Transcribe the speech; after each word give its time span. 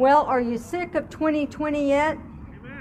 Well, 0.00 0.24
are 0.24 0.40
you 0.40 0.56
sick 0.56 0.94
of 0.94 1.10
2020 1.10 1.86
yet? 1.86 2.16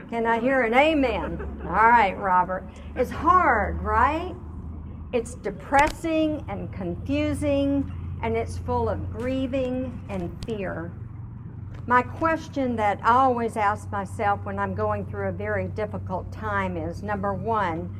Can 0.10 0.26
I 0.26 0.40
hear 0.40 0.62
an 0.62 0.74
amen? 0.74 1.60
All 1.66 1.70
right, 1.70 2.18
Robert. 2.18 2.64
It's 2.96 3.12
hard, 3.12 3.82
right? 3.82 4.34
It's 5.12 5.36
depressing 5.36 6.46
and 6.48 6.72
confusing, 6.72 7.92
and 8.24 8.38
it's 8.38 8.58
full 8.60 8.88
of 8.88 9.12
grieving 9.12 10.02
and 10.08 10.32
fear. 10.46 10.94
My 11.88 12.04
question 12.04 12.78
that 12.78 13.02
I 13.04 13.16
always 13.16 13.58
ask 13.58 13.92
myself 13.92 14.40
when 14.46 14.58
I'm 14.58 14.74
going 14.74 15.06
through 15.06 15.28
a 15.28 15.34
very 15.34 15.68
difficult 15.68 16.32
time 16.32 16.78
is 16.78 17.04
number 17.04 17.34
one, 17.34 17.94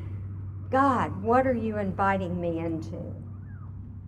God, 0.70 1.22
what 1.22 1.46
are 1.46 1.52
you 1.54 1.76
inviting 1.76 2.40
me 2.40 2.60
into? 2.60 3.14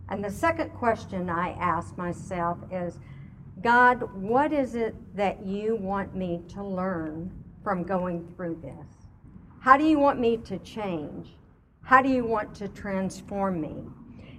And 0.08 0.24
the 0.24 0.30
second 0.30 0.70
question 0.70 1.28
I 1.28 1.50
ask 1.50 1.98
myself 1.98 2.56
is, 2.70 2.98
God, 3.62 4.02
what 4.14 4.52
is 4.52 4.74
it 4.74 4.94
that 5.16 5.46
you 5.46 5.76
want 5.76 6.16
me 6.16 6.42
to 6.48 6.64
learn 6.64 7.30
from 7.62 7.84
going 7.84 8.26
through 8.34 8.60
this? 8.60 8.88
How 9.60 9.76
do 9.76 9.84
you 9.84 10.00
want 10.00 10.18
me 10.18 10.38
to 10.38 10.58
change? 10.58 11.36
How 11.82 12.02
do 12.02 12.08
you 12.08 12.24
want 12.24 12.56
to 12.56 12.66
transform 12.68 13.60
me? 13.60 13.84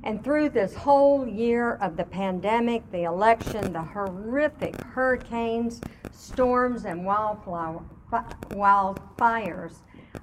And 0.04 0.22
through 0.22 0.50
this 0.50 0.76
whole 0.76 1.26
year 1.26 1.76
of 1.76 1.96
the 1.96 2.04
pandemic, 2.04 2.84
the 2.92 3.04
election, 3.04 3.72
the 3.72 3.82
horrific 3.82 4.76
hurricanes, 4.82 5.80
storms, 6.12 6.84
and 6.84 7.06
wildfires, 7.06 9.76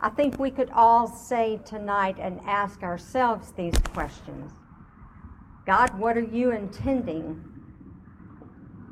I 0.03 0.11
think 0.11 0.39
we 0.39 0.51
could 0.51 0.69
all 0.75 1.07
say 1.07 1.59
tonight 1.65 2.17
and 2.21 2.39
ask 2.45 2.83
ourselves 2.83 3.53
these 3.53 3.79
questions 3.95 4.53
God, 5.67 5.99
what 5.99 6.19
are 6.19 6.23
you 6.23 6.51
intending 6.51 7.50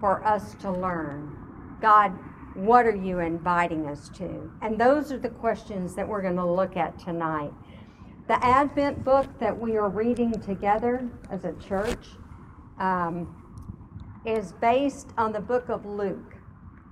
for 0.00 0.24
us 0.24 0.54
to 0.56 0.70
learn? 0.70 1.36
God, 1.80 2.12
what 2.54 2.86
are 2.86 2.96
you 2.96 3.20
inviting 3.20 3.86
us 3.86 4.08
to? 4.10 4.50
And 4.62 4.80
those 4.80 5.12
are 5.12 5.18
the 5.18 5.28
questions 5.28 5.94
that 5.94 6.06
we're 6.06 6.22
going 6.22 6.36
to 6.36 6.46
look 6.46 6.76
at 6.76 6.98
tonight. 6.98 7.52
The 8.26 8.44
Advent 8.44 9.04
book 9.04 9.26
that 9.38 9.58
we 9.58 9.76
are 9.76 9.88
reading 9.88 10.32
together 10.40 11.08
as 11.30 11.44
a 11.44 11.52
church 11.54 12.08
um, 12.78 13.34
is 14.26 14.52
based 14.60 15.08
on 15.16 15.32
the 15.32 15.40
book 15.40 15.68
of 15.68 15.86
Luke. 15.86 16.34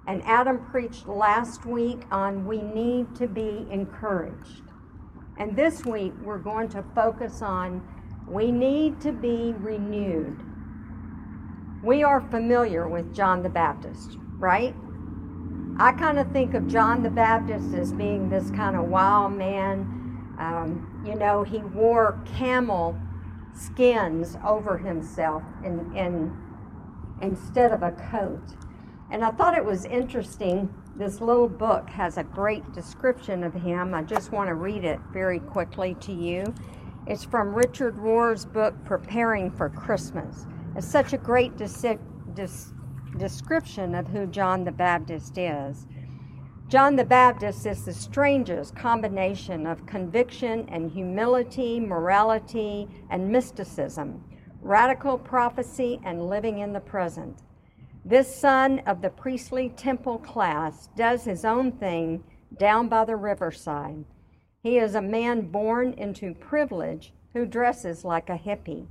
And 0.07 0.23
Adam 0.25 0.65
preached 0.71 1.09
last 1.09 1.67
week 1.67 2.03
on 2.13 2.47
we 2.47 2.63
need 2.63 3.15
to 3.17 3.27
be 3.27 3.67
encouraged. 3.71 4.63
And 5.37 5.57
this 5.57 5.85
week 5.85 6.13
we're 6.23 6.39
going 6.39 6.69
to 6.71 6.85
focus 6.95 7.43
on 7.43 7.87
we 8.29 8.51
need 8.51 9.01
to 9.01 9.13
be 9.13 9.53
renewed. 9.59 10.46
We 11.83 12.03
are 12.03 12.21
familiar 12.21 12.89
with 12.89 13.15
John 13.15 13.43
the 13.43 13.49
Baptist, 13.49 14.17
right? 14.39 14.75
I 15.79 15.93
kind 15.93 16.19
of 16.19 16.31
think 16.33 16.55
of 16.55 16.67
John 16.69 17.03
the 17.03 17.11
Baptist 17.11 17.75
as 17.75 17.93
being 17.93 18.31
this 18.31 18.51
kind 18.51 18.77
of 18.77 18.85
wild 18.85 19.33
man 19.33 19.97
um, 20.39 21.03
you 21.07 21.15
know, 21.15 21.43
he 21.43 21.59
wore 21.59 22.21
camel 22.37 22.99
skins 23.55 24.37
over 24.45 24.77
himself 24.77 25.43
in, 25.65 26.37
instead 27.23 27.73
of 27.73 27.83
a 27.83 27.93
coat. 28.11 28.43
And 29.11 29.25
I 29.25 29.31
thought 29.31 29.57
it 29.57 29.65
was 29.65 29.85
interesting. 29.85 30.73
This 30.97 31.21
little 31.21 31.49
book 31.49 31.89
has 31.91 32.19
a 32.19 32.25
great 32.25 32.71
description 32.73 33.45
of 33.45 33.55
him. 33.55 33.95
I 33.95 34.03
just 34.03 34.33
want 34.33 34.49
to 34.49 34.55
read 34.55 34.85
it 34.85 35.01
very 35.13 35.39
quickly 35.39 35.95
to 36.01 36.13
you. 36.13 36.55
It's 37.07 37.25
from 37.25 37.55
Richard 37.55 37.97
Rohr's 37.97 38.45
book, 38.45 38.75
Preparing 38.85 39.51
for 39.51 39.69
Christmas. 39.69 40.47
It's 40.77 40.87
such 40.87 41.15
a 41.15 41.19
great 41.19 41.57
des- 41.57 41.99
des- 42.35 43.17
description 43.17 43.95
of 43.95 44.09
who 44.09 44.27
John 44.27 44.63
the 44.63 44.73
Baptist 44.73 45.39
is. 45.39 45.87
John 46.69 46.97
the 46.97 47.05
Baptist 47.05 47.65
is 47.65 47.87
the 47.87 47.95
strangest 47.95 48.77
combination 48.77 49.67
of 49.67 49.87
conviction 49.87 50.69
and 50.69 50.91
humility, 50.91 51.81
morality 51.81 52.89
and 53.09 53.33
mysticism, 53.33 54.23
radical 54.61 55.17
prophecy 55.17 55.99
and 56.05 56.29
living 56.29 56.59
in 56.59 56.75
the 56.75 56.81
present. 56.81 57.39
This 58.05 58.37
son 58.37 58.81
of 58.81 59.01
the 59.01 59.09
priestly 59.11 59.71
temple 59.71 60.19
class 60.19 60.91
does 60.95 61.25
his 61.25 61.47
own 61.47 61.73
thing 61.73 62.23
down 62.59 62.89
by 62.89 63.07
the 63.07 63.17
riverside. 63.17 64.05
He 64.63 64.77
is 64.77 64.95
a 64.95 65.01
man 65.01 65.51
born 65.51 65.95
into 65.95 66.35
privilege 66.35 67.15
who 67.33 67.47
dresses 67.47 68.05
like 68.05 68.29
a 68.29 68.37
hippie. 68.37 68.89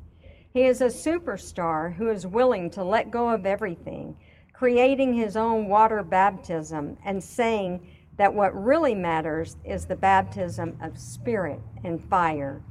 He 0.55 0.63
is 0.63 0.79
a 0.79 0.85
superstar 0.85 1.93
who 1.93 2.09
is 2.09 2.25
willing 2.25 2.69
to 2.71 2.83
let 2.85 3.11
go 3.11 3.27
of 3.27 3.45
everything 3.45 4.15
creating 4.53 5.13
his 5.13 5.35
own 5.35 5.67
water 5.67 6.01
baptism 6.01 6.97
and 7.03 7.21
saying 7.21 7.85
that 8.15 8.33
what 8.33 8.55
really 8.55 8.95
matters 8.95 9.57
is 9.65 9.85
the 9.85 9.97
baptism 9.97 10.77
of 10.81 10.97
spirit 10.97 11.59
and 11.83 12.01
fire. 12.01 12.61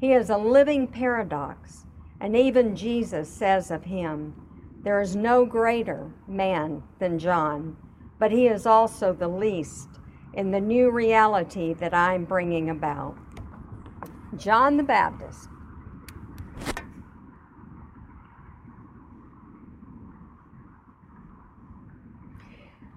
He 0.00 0.12
is 0.12 0.30
a 0.30 0.38
living 0.38 0.86
paradox, 0.86 1.86
and 2.20 2.36
even 2.36 2.76
Jesus 2.76 3.28
says 3.28 3.72
of 3.72 3.82
him, 3.82 4.32
There 4.84 5.00
is 5.00 5.16
no 5.16 5.44
greater 5.44 6.12
man 6.28 6.84
than 7.00 7.18
John, 7.18 7.76
but 8.20 8.30
he 8.30 8.46
is 8.46 8.64
also 8.64 9.12
the 9.12 9.26
least 9.26 9.88
in 10.34 10.52
the 10.52 10.60
new 10.60 10.92
reality 10.92 11.74
that 11.74 11.94
I'm 11.94 12.26
bringing 12.26 12.70
about. 12.70 13.16
John 14.36 14.76
the 14.76 14.84
Baptist 14.84 15.48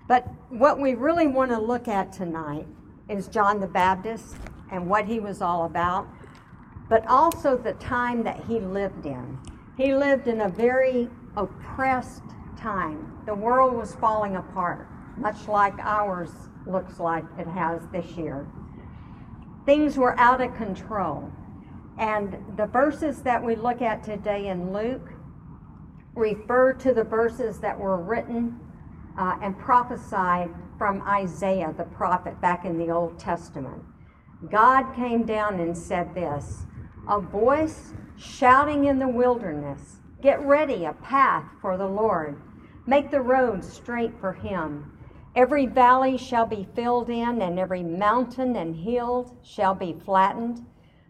But 0.07 0.25
what 0.49 0.79
we 0.79 0.95
really 0.95 1.27
want 1.27 1.51
to 1.51 1.59
look 1.59 1.87
at 1.87 2.13
tonight 2.13 2.65
is 3.09 3.27
John 3.27 3.59
the 3.59 3.67
Baptist 3.67 4.37
and 4.71 4.89
what 4.89 5.05
he 5.05 5.19
was 5.19 5.41
all 5.41 5.65
about, 5.65 6.07
but 6.89 7.05
also 7.07 7.57
the 7.57 7.73
time 7.73 8.23
that 8.23 8.43
he 8.45 8.59
lived 8.59 9.05
in. 9.05 9.37
He 9.75 9.93
lived 9.93 10.27
in 10.27 10.41
a 10.41 10.49
very 10.49 11.09
oppressed 11.35 12.23
time. 12.57 13.21
The 13.25 13.35
world 13.35 13.73
was 13.75 13.95
falling 13.95 14.37
apart, 14.37 14.87
much 15.17 15.47
like 15.47 15.77
ours 15.79 16.31
looks 16.65 16.99
like 16.99 17.25
it 17.37 17.47
has 17.47 17.81
this 17.91 18.17
year. 18.17 18.47
Things 19.65 19.97
were 19.97 20.17
out 20.17 20.41
of 20.41 20.55
control. 20.55 21.29
And 21.97 22.37
the 22.55 22.67
verses 22.67 23.21
that 23.23 23.43
we 23.43 23.55
look 23.55 23.81
at 23.81 24.03
today 24.03 24.47
in 24.47 24.71
Luke 24.71 25.11
refer 26.15 26.73
to 26.73 26.93
the 26.93 27.03
verses 27.03 27.59
that 27.59 27.77
were 27.77 27.97
written 27.97 28.59
uh, 29.17 29.37
and 29.41 29.57
prophesied 29.57 30.49
from 30.77 31.01
Isaiah 31.01 31.73
the 31.75 31.83
prophet 31.85 32.39
back 32.39 32.65
in 32.65 32.77
the 32.77 32.91
Old 32.91 33.19
Testament. 33.19 33.83
God 34.51 34.93
came 34.95 35.23
down 35.23 35.59
and 35.59 35.75
said 35.75 36.13
this 36.13 36.65
A 37.07 37.19
voice 37.19 37.93
shouting 38.17 38.85
in 38.85 38.99
the 38.99 39.07
wilderness, 39.07 39.97
Get 40.21 40.39
ready 40.41 40.85
a 40.85 40.93
path 40.93 41.45
for 41.61 41.77
the 41.77 41.87
Lord, 41.87 42.39
make 42.85 43.09
the 43.09 43.21
road 43.21 43.63
straight 43.63 44.13
for 44.19 44.33
him. 44.33 44.93
Every 45.35 45.65
valley 45.67 46.17
shall 46.17 46.45
be 46.45 46.67
filled 46.75 47.09
in, 47.09 47.41
and 47.41 47.59
every 47.59 47.83
mountain 47.83 48.55
and 48.55 48.75
hill 48.75 49.35
shall 49.43 49.75
be 49.75 49.93
flattened. 49.93 50.65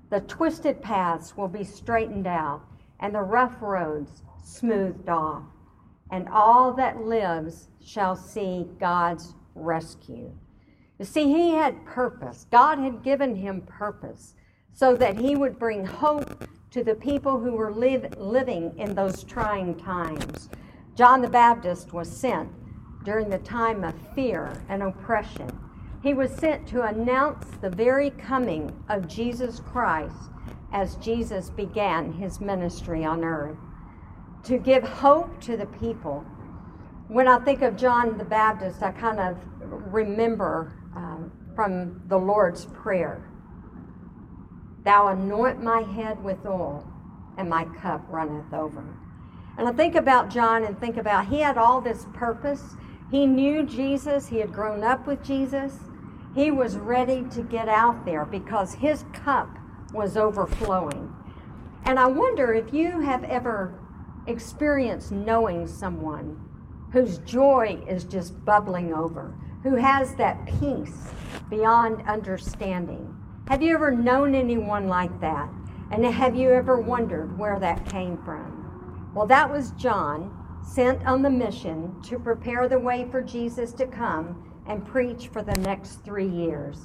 The 0.09 0.21
twisted 0.21 0.81
paths 0.81 1.35
will 1.37 1.47
be 1.47 1.63
straightened 1.63 2.27
out, 2.27 2.61
and 2.99 3.15
the 3.15 3.21
rough 3.21 3.61
roads 3.61 4.23
smoothed 4.43 5.07
off 5.07 5.43
and 6.11 6.27
all 6.29 6.73
that 6.73 7.01
lives 7.01 7.67
shall 7.83 8.15
see 8.15 8.67
God's 8.79 9.33
rescue. 9.55 10.31
You 10.99 11.05
see, 11.05 11.25
he 11.25 11.51
had 11.51 11.85
purpose. 11.85 12.45
God 12.51 12.79
had 12.79 13.03
given 13.03 13.35
him 13.35 13.61
purpose 13.61 14.33
so 14.73 14.95
that 14.95 15.17
he 15.17 15.35
would 15.35 15.59
bring 15.59 15.85
hope 15.85 16.47
to 16.71 16.83
the 16.83 16.95
people 16.95 17.39
who 17.39 17.53
were 17.53 17.71
live, 17.71 18.17
living 18.17 18.77
in 18.77 18.93
those 18.93 19.23
trying 19.23 19.75
times. 19.75 20.49
John 20.95 21.21
the 21.21 21.29
Baptist 21.29 21.93
was 21.93 22.09
sent 22.09 22.49
during 23.03 23.29
the 23.29 23.37
time 23.39 23.83
of 23.83 23.93
fear 24.13 24.61
and 24.69 24.83
oppression. 24.83 25.49
He 26.03 26.13
was 26.13 26.31
sent 26.31 26.67
to 26.69 26.83
announce 26.83 27.45
the 27.61 27.69
very 27.69 28.11
coming 28.11 28.71
of 28.89 29.07
Jesus 29.07 29.59
Christ 29.59 30.31
as 30.71 30.95
Jesus 30.97 31.49
began 31.49 32.13
his 32.13 32.41
ministry 32.41 33.05
on 33.05 33.23
earth 33.23 33.57
to 34.47 34.57
give 34.57 34.83
hope 34.83 35.41
to 35.41 35.57
the 35.57 35.65
people. 35.65 36.25
When 37.09 37.27
I 37.27 37.37
think 37.39 37.61
of 37.61 37.75
John 37.75 38.17
the 38.17 38.25
Baptist, 38.25 38.81
I 38.81 38.91
kind 38.91 39.19
of 39.19 39.37
remember 39.93 40.73
um, 40.95 41.31
from 41.55 42.01
the 42.07 42.17
Lord's 42.17 42.65
Prayer 42.65 43.29
Thou 44.85 45.07
anoint 45.07 45.61
my 45.61 45.81
head 45.81 46.23
with 46.23 46.45
oil, 46.45 46.87
and 47.37 47.49
my 47.49 47.65
cup 47.65 48.05
runneth 48.07 48.53
over. 48.53 48.85
And 49.57 49.67
I 49.67 49.73
think 49.73 49.95
about 49.95 50.29
John 50.29 50.63
and 50.63 50.79
think 50.79 50.95
about 50.95 51.27
he 51.27 51.41
had 51.41 51.57
all 51.57 51.81
this 51.81 52.05
purpose. 52.13 52.63
He 53.11 53.25
knew 53.25 53.63
Jesus, 53.63 54.27
he 54.27 54.37
had 54.37 54.53
grown 54.53 54.85
up 54.85 55.05
with 55.05 55.21
Jesus. 55.21 55.73
He 56.33 56.51
was 56.51 56.77
ready 56.77 57.23
to 57.31 57.41
get 57.41 57.67
out 57.67 58.05
there 58.05 58.23
because 58.23 58.75
his 58.75 59.03
cup 59.11 59.49
was 59.91 60.15
overflowing. 60.15 61.13
And 61.83 61.99
I 61.99 62.05
wonder 62.05 62.53
if 62.53 62.73
you 62.73 63.01
have 63.01 63.25
ever 63.25 63.73
experience 64.27 65.11
knowing 65.11 65.67
someone 65.67 66.39
whose 66.91 67.17
joy 67.19 67.79
is 67.87 68.03
just 68.03 68.43
bubbling 68.45 68.93
over, 68.93 69.35
who 69.63 69.75
has 69.75 70.15
that 70.15 70.45
peace 70.59 71.09
beyond 71.49 72.07
understanding. 72.07 73.13
Have 73.47 73.61
you 73.61 73.73
ever 73.73 73.91
known 73.91 74.35
anyone 74.35 74.87
like 74.87 75.19
that? 75.21 75.49
And 75.91 76.05
have 76.05 76.35
you 76.35 76.51
ever 76.51 76.79
wondered 76.79 77.37
where 77.37 77.59
that 77.59 77.89
came 77.89 78.17
from? 78.23 79.11
Well, 79.13 79.27
that 79.27 79.49
was 79.49 79.71
John, 79.71 80.61
sent 80.63 81.05
on 81.05 81.21
the 81.21 81.29
mission 81.29 82.01
to 82.03 82.19
prepare 82.19 82.67
the 82.67 82.79
way 82.79 83.07
for 83.09 83.21
Jesus 83.21 83.71
to 83.73 83.87
come 83.87 84.53
and 84.67 84.85
preach 84.85 85.29
for 85.29 85.41
the 85.41 85.59
next 85.61 86.03
three 86.03 86.27
years. 86.27 86.77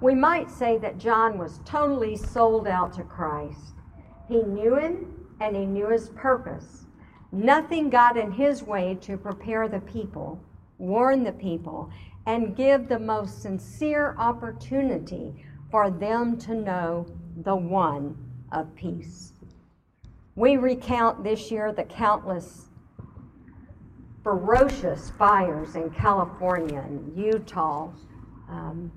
We 0.00 0.14
might 0.14 0.50
say 0.50 0.78
that 0.78 0.98
John 0.98 1.38
was 1.38 1.60
totally 1.64 2.16
sold 2.16 2.68
out 2.68 2.92
to 2.94 3.02
Christ. 3.02 3.74
He 4.28 4.42
knew 4.42 4.76
him 4.76 5.15
and 5.40 5.56
he 5.56 5.66
knew 5.66 5.88
his 5.88 6.08
purpose. 6.10 6.86
Nothing 7.32 7.90
got 7.90 8.16
in 8.16 8.32
his 8.32 8.62
way 8.62 8.96
to 9.02 9.16
prepare 9.16 9.68
the 9.68 9.80
people, 9.80 10.40
warn 10.78 11.22
the 11.22 11.32
people, 11.32 11.90
and 12.26 12.56
give 12.56 12.88
the 12.88 12.98
most 12.98 13.42
sincere 13.42 14.14
opportunity 14.18 15.34
for 15.70 15.90
them 15.90 16.38
to 16.38 16.54
know 16.54 17.06
the 17.42 17.54
one 17.54 18.16
of 18.52 18.74
peace. 18.74 19.32
We 20.34 20.56
recount 20.56 21.24
this 21.24 21.50
year 21.50 21.72
the 21.72 21.84
countless 21.84 22.66
ferocious 24.22 25.10
fires 25.10 25.76
in 25.76 25.88
California 25.90 26.80
and 26.84 27.16
Utah, 27.16 27.90
um, 28.48 28.90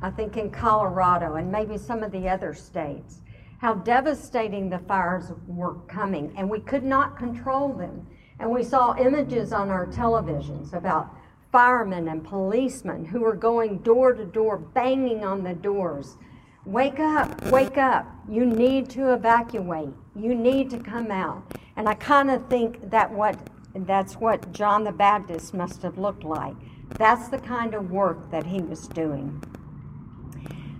I 0.00 0.10
think 0.10 0.36
in 0.36 0.50
Colorado, 0.50 1.34
and 1.34 1.50
maybe 1.50 1.76
some 1.76 2.04
of 2.04 2.12
the 2.12 2.28
other 2.28 2.54
states. 2.54 3.20
How 3.58 3.74
devastating 3.74 4.70
the 4.70 4.78
fires 4.78 5.32
were 5.46 5.74
coming, 5.88 6.32
and 6.36 6.48
we 6.48 6.60
could 6.60 6.84
not 6.84 7.16
control 7.16 7.72
them. 7.72 8.06
And 8.38 8.50
we 8.50 8.62
saw 8.62 8.96
images 8.96 9.52
on 9.52 9.68
our 9.68 9.86
televisions 9.86 10.72
about 10.72 11.12
firemen 11.50 12.08
and 12.08 12.24
policemen 12.24 13.04
who 13.04 13.20
were 13.20 13.34
going 13.34 13.78
door 13.78 14.12
to 14.12 14.24
door, 14.24 14.58
banging 14.58 15.24
on 15.24 15.42
the 15.42 15.54
doors. 15.54 16.16
Wake 16.64 17.00
up, 17.00 17.42
wake 17.46 17.78
up. 17.78 18.06
You 18.28 18.44
need 18.44 18.90
to 18.90 19.12
evacuate. 19.12 19.90
You 20.14 20.34
need 20.34 20.70
to 20.70 20.78
come 20.78 21.10
out. 21.10 21.42
And 21.76 21.88
I 21.88 21.94
kind 21.94 22.30
of 22.30 22.48
think 22.48 22.90
that 22.90 23.10
what 23.10 23.38
that's 23.74 24.14
what 24.14 24.52
John 24.52 24.84
the 24.84 24.92
Baptist 24.92 25.54
must 25.54 25.82
have 25.82 25.98
looked 25.98 26.24
like. 26.24 26.56
That's 26.98 27.28
the 27.28 27.38
kind 27.38 27.74
of 27.74 27.90
work 27.90 28.30
that 28.30 28.46
he 28.46 28.60
was 28.60 28.88
doing. 28.88 29.42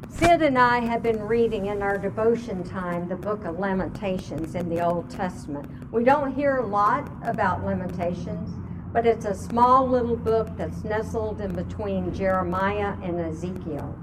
Sid 0.09 0.43
and 0.43 0.59
I 0.59 0.81
have 0.81 1.03
been 1.03 1.21
reading 1.23 1.67
in 1.67 1.83
our 1.83 1.99
devotion 1.99 2.65
time 2.65 3.09
the 3.09 3.17
book 3.17 3.45
of 3.45 3.59
Lamentations 3.59 4.55
in 4.55 4.69
the 4.69 4.81
Old 4.85 5.11
Testament. 5.11 5.71
We 5.93 6.05
don't 6.05 6.35
hear 6.35 6.57
a 6.57 6.67
lot 6.67 7.11
about 7.23 7.65
Lamentations, 7.65 8.51
but 8.93 9.07
it's 9.07 9.27
a 9.27 9.35
small 9.35 9.87
little 9.87 10.17
book 10.17 10.49
that's 10.57 10.83
nestled 10.83 11.41
in 11.41 11.55
between 11.55 12.15
Jeremiah 12.15 12.97
and 13.03 13.21
Ezekiel. 13.21 13.97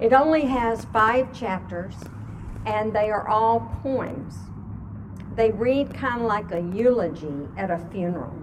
It 0.00 0.12
only 0.12 0.42
has 0.42 0.84
five 0.86 1.32
chapters, 1.32 1.94
and 2.66 2.92
they 2.92 3.10
are 3.10 3.26
all 3.26 3.60
poems 3.82 4.34
they 5.38 5.52
read 5.52 5.94
kind 5.94 6.20
of 6.20 6.26
like 6.26 6.50
a 6.50 6.60
eulogy 6.60 7.46
at 7.56 7.70
a 7.70 7.78
funeral. 7.92 8.34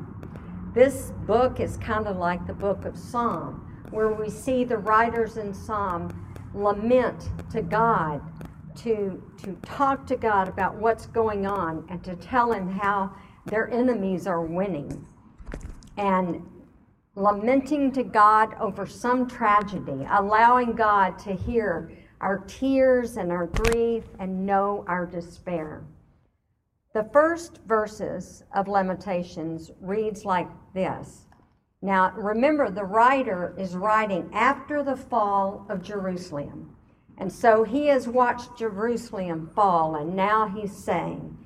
This 0.73 1.11
book 1.27 1.59
is 1.59 1.75
kind 1.75 2.07
of 2.07 2.15
like 2.15 2.47
the 2.47 2.53
book 2.53 2.85
of 2.85 2.97
Psalm, 2.97 3.69
where 3.89 4.13
we 4.13 4.29
see 4.29 4.63
the 4.63 4.77
writers 4.77 5.35
in 5.35 5.53
Psalm 5.53 6.24
lament 6.55 7.29
to 7.51 7.61
God, 7.61 8.21
to, 8.77 9.21
to 9.43 9.57
talk 9.63 10.07
to 10.07 10.15
God 10.15 10.47
about 10.47 10.75
what's 10.75 11.05
going 11.07 11.45
on, 11.45 11.85
and 11.89 12.03
to 12.03 12.15
tell 12.15 12.51
Him 12.51 12.69
how 12.69 13.13
their 13.45 13.69
enemies 13.71 14.27
are 14.27 14.41
winning. 14.41 15.05
And 15.97 16.41
lamenting 17.15 17.91
to 17.93 18.03
God 18.03 18.53
over 18.59 18.85
some 18.85 19.27
tragedy, 19.27 20.05
allowing 20.09 20.73
God 20.73 21.17
to 21.19 21.33
hear 21.33 21.91
our 22.21 22.39
tears 22.39 23.17
and 23.17 23.31
our 23.31 23.47
grief 23.47 24.03
and 24.19 24.45
know 24.45 24.83
our 24.87 25.05
despair. 25.05 25.83
The 26.93 27.09
first 27.11 27.59
verses 27.65 28.43
of 28.55 28.67
Lamentations 28.67 29.71
reads 29.81 30.25
like 30.25 30.47
this. 30.73 31.24
Now, 31.85 32.13
remember, 32.15 32.71
the 32.71 32.83
writer 32.83 33.53
is 33.59 33.75
writing 33.75 34.27
after 34.33 34.81
the 34.81 34.95
fall 34.95 35.67
of 35.69 35.83
Jerusalem. 35.83 36.75
And 37.19 37.31
so 37.31 37.63
he 37.63 37.85
has 37.85 38.07
watched 38.07 38.57
Jerusalem 38.57 39.51
fall, 39.53 39.95
and 39.95 40.15
now 40.15 40.47
he's 40.47 40.75
saying, 40.75 41.37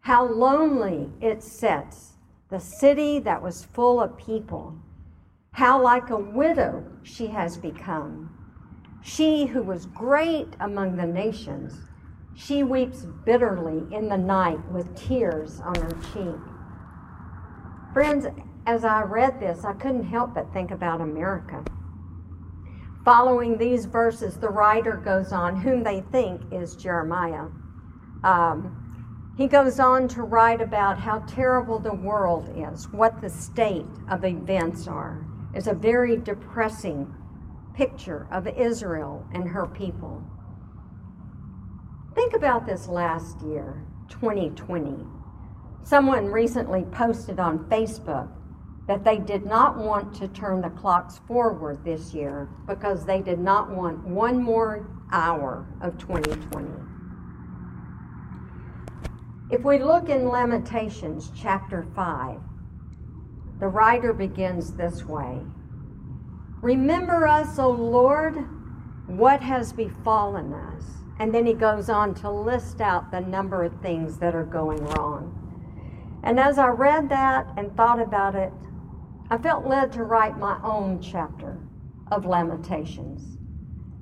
How 0.00 0.26
lonely 0.26 1.12
it 1.20 1.40
sits, 1.40 2.14
the 2.50 2.58
city 2.58 3.20
that 3.20 3.40
was 3.40 3.64
full 3.64 4.00
of 4.00 4.18
people. 4.18 4.76
How 5.52 5.80
like 5.80 6.10
a 6.10 6.16
widow 6.16 6.84
she 7.04 7.28
has 7.28 7.56
become. 7.56 8.36
She 9.04 9.46
who 9.46 9.62
was 9.62 9.86
great 9.86 10.48
among 10.58 10.96
the 10.96 11.06
nations 11.06 11.74
she 12.34 12.64
weeps 12.64 13.06
bitterly 13.24 13.84
in 13.94 14.08
the 14.08 14.18
night 14.18 14.60
with 14.70 14.96
tears 14.96 15.60
on 15.60 15.76
her 15.76 15.96
cheek. 16.12 16.55
Friends, 17.96 18.26
as 18.66 18.84
I 18.84 19.04
read 19.04 19.40
this, 19.40 19.64
I 19.64 19.72
couldn't 19.72 20.04
help 20.04 20.34
but 20.34 20.52
think 20.52 20.70
about 20.70 21.00
America. 21.00 21.64
Following 23.06 23.56
these 23.56 23.86
verses, 23.86 24.36
the 24.36 24.50
writer 24.50 25.00
goes 25.02 25.32
on, 25.32 25.62
whom 25.62 25.82
they 25.82 26.02
think 26.12 26.42
is 26.52 26.76
Jeremiah. 26.76 27.46
Um, 28.22 29.32
he 29.38 29.46
goes 29.46 29.80
on 29.80 30.08
to 30.08 30.24
write 30.24 30.60
about 30.60 30.98
how 30.98 31.20
terrible 31.20 31.78
the 31.78 31.94
world 31.94 32.52
is, 32.54 32.86
what 32.92 33.22
the 33.22 33.30
state 33.30 33.86
of 34.10 34.26
events 34.26 34.86
are. 34.86 35.24
It's 35.54 35.66
a 35.66 35.72
very 35.72 36.18
depressing 36.18 37.10
picture 37.72 38.28
of 38.30 38.46
Israel 38.46 39.26
and 39.32 39.48
her 39.48 39.66
people. 39.66 40.22
Think 42.14 42.34
about 42.34 42.66
this 42.66 42.88
last 42.88 43.40
year, 43.40 43.86
2020. 44.10 45.15
Someone 45.86 46.26
recently 46.26 46.82
posted 46.82 47.38
on 47.38 47.60
Facebook 47.70 48.28
that 48.88 49.04
they 49.04 49.18
did 49.18 49.46
not 49.46 49.76
want 49.76 50.12
to 50.16 50.26
turn 50.26 50.60
the 50.60 50.70
clocks 50.70 51.20
forward 51.28 51.84
this 51.84 52.12
year 52.12 52.48
because 52.66 53.06
they 53.06 53.22
did 53.22 53.38
not 53.38 53.70
want 53.70 54.04
one 54.04 54.42
more 54.42 54.90
hour 55.12 55.64
of 55.80 55.96
2020. 55.96 56.68
If 59.52 59.62
we 59.62 59.78
look 59.78 60.08
in 60.08 60.28
Lamentations 60.28 61.30
chapter 61.36 61.86
5, 61.94 62.40
the 63.60 63.68
writer 63.68 64.12
begins 64.12 64.72
this 64.72 65.04
way 65.04 65.38
Remember 66.62 67.28
us, 67.28 67.60
O 67.60 67.70
Lord, 67.70 68.34
what 69.06 69.40
has 69.40 69.72
befallen 69.72 70.52
us 70.52 70.82
and 71.20 71.32
then 71.32 71.46
he 71.46 71.52
goes 71.52 71.88
on 71.88 72.12
to 72.16 72.28
list 72.28 72.80
out 72.80 73.12
the 73.12 73.20
number 73.20 73.62
of 73.62 73.80
things 73.80 74.18
that 74.18 74.34
are 74.34 74.44
going 74.44 74.84
wrong. 74.86 75.45
And 76.22 76.40
as 76.40 76.58
I 76.58 76.68
read 76.68 77.08
that 77.10 77.46
and 77.56 77.74
thought 77.76 78.00
about 78.00 78.34
it, 78.34 78.52
I 79.30 79.38
felt 79.38 79.66
led 79.66 79.92
to 79.92 80.04
write 80.04 80.38
my 80.38 80.58
own 80.62 81.00
chapter 81.00 81.58
of 82.10 82.26
Lamentations. 82.26 83.38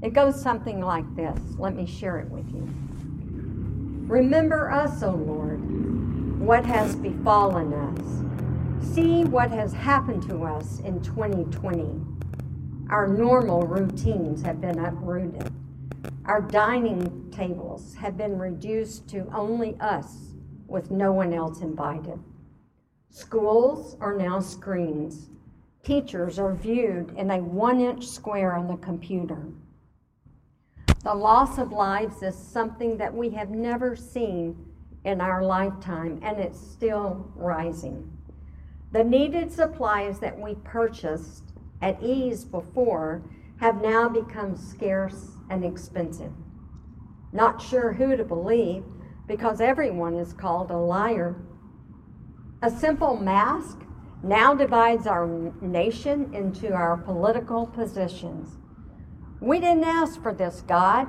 It 0.03 0.13
goes 0.13 0.41
something 0.41 0.81
like 0.81 1.17
this. 1.17 1.39
Let 1.57 1.75
me 1.75 1.87
share 1.87 2.19
it 2.19 2.29
with 2.29 2.47
you. 2.51 2.69
Remember 4.07 4.71
us, 4.71 5.03
O 5.03 5.13
Lord, 5.13 5.61
what 6.39 6.67
has 6.67 6.95
befallen 6.95 7.73
us. 7.73 8.95
See 8.95 9.25
what 9.25 9.51
has 9.51 9.73
happened 9.73 10.29
to 10.29 10.45
us 10.45 10.81
in 10.81 11.01
2020. 11.03 12.01
Our 12.91 13.09
normal 13.09 13.63
routines 13.63 14.43
have 14.43 14.61
been 14.61 14.79
uprooted. 14.79 15.51
Our 16.27 16.43
dining 16.43 17.31
tables 17.31 17.95
have 17.95 18.19
been 18.19 18.39
reduced 18.39 19.09
to 19.09 19.27
only 19.35 19.75
us 19.81 20.34
with 20.75 20.91
no 20.91 21.13
one 21.13 21.33
else 21.33 21.61
invited. 21.61 22.19
Schools 23.09 23.97
are 24.01 24.17
now 24.17 24.41
screens. 24.41 25.31
Teachers 25.85 26.37
are 26.37 26.53
viewed 26.53 27.17
in 27.17 27.31
a 27.31 27.39
one 27.39 27.81
inch 27.81 28.05
square 28.09 28.55
on 28.57 28.67
the 28.67 28.77
computer. 28.79 29.47
The 31.05 31.15
loss 31.15 31.59
of 31.59 31.71
lives 31.71 32.25
is 32.25 32.37
something 32.37 32.97
that 32.97 33.15
we 33.15 33.31
have 33.31 33.51
never 33.51 33.95
seen 33.95 34.57
in 35.05 35.21
our 35.21 35.45
lifetime, 35.45 36.19
and 36.25 36.41
it's 36.41 36.61
still 36.61 37.31
rising. 37.37 38.11
The 38.91 39.05
needed 39.05 39.53
supplies 39.53 40.19
that 40.19 40.41
we 40.41 40.57
purchased 40.65 41.53
at 41.83 42.03
ease 42.03 42.45
before 42.45 43.23
have 43.59 43.81
now 43.81 44.09
become 44.09 44.57
scarce 44.57 45.37
and 45.51 45.65
expensive. 45.65 46.33
Not 47.33 47.63
sure 47.63 47.93
who 47.93 48.17
to 48.17 48.25
believe 48.25 48.83
because 49.27 49.61
everyone 49.61 50.15
is 50.15 50.33
called 50.33 50.71
a 50.71 50.77
liar. 50.77 51.37
A 52.63 52.71
simple 52.71 53.17
mask 53.17 53.79
now 54.23 54.55
divides 54.55 55.07
our 55.07 55.27
nation 55.61 56.35
into 56.35 56.73
our 56.73 56.97
political 56.97 57.67
positions. 57.67 58.57
We 59.41 59.61
didn't 59.61 59.85
ask 59.85 60.23
for 60.23 60.33
this, 60.33 60.63
God. 60.63 61.09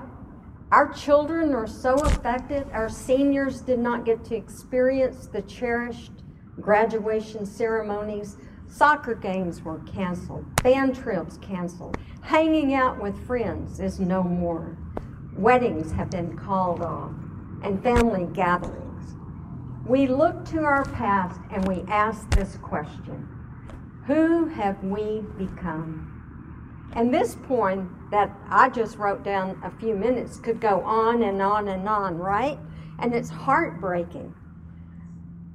Our 0.72 0.92
children 0.92 1.54
are 1.54 1.68
so 1.68 1.94
affected. 1.96 2.68
Our 2.74 2.90
seniors 2.90 3.62
did 3.62 3.80
not 3.80 4.04
get 4.04 4.26
to 4.26 4.36
experience 4.36 5.28
the 5.28 5.42
cherished 5.44 6.12
graduation 6.60 7.46
ceremonies, 7.46 8.38
soccer 8.68 9.16
games 9.16 9.62
were 9.62 9.80
canceled, 9.80 10.46
band 10.64 10.96
trips 10.96 11.38
canceled, 11.38 11.98
hanging 12.22 12.74
out 12.74 13.02
with 13.02 13.26
friends 13.26 13.80
is 13.80 14.00
no 14.00 14.24
more. 14.24 14.78
Weddings 15.38 15.92
have 15.92 16.10
been 16.10 16.38
called 16.38 16.82
off, 16.82 17.12
and 17.66 17.82
family 17.82 18.28
gatherings. 18.34 19.16
We 19.88 20.06
look 20.06 20.46
to 20.46 20.60
our 20.60 20.86
past 20.86 21.40
and 21.52 21.68
we 21.68 21.84
ask 21.88 22.30
this 22.30 22.58
question 22.58 23.28
Who 24.06 24.46
have 24.46 24.82
we 24.84 25.24
become? 25.38 26.12
And 26.94 27.14
this 27.14 27.36
poem 27.48 28.08
that 28.12 28.32
I 28.50 28.70
just 28.70 28.98
wrote 28.98 29.24
down 29.24 29.60
a 29.64 29.72
few 29.80 29.96
minutes 29.96 30.38
could 30.38 30.62
go 30.62 30.82
on 30.84 31.24
and 31.24 31.42
on 31.42 31.68
and 31.68 31.90
on, 31.90 32.18
right? 32.18 32.60
And 33.00 33.14
it's 33.14 33.30
heartbreaking. 33.30 34.34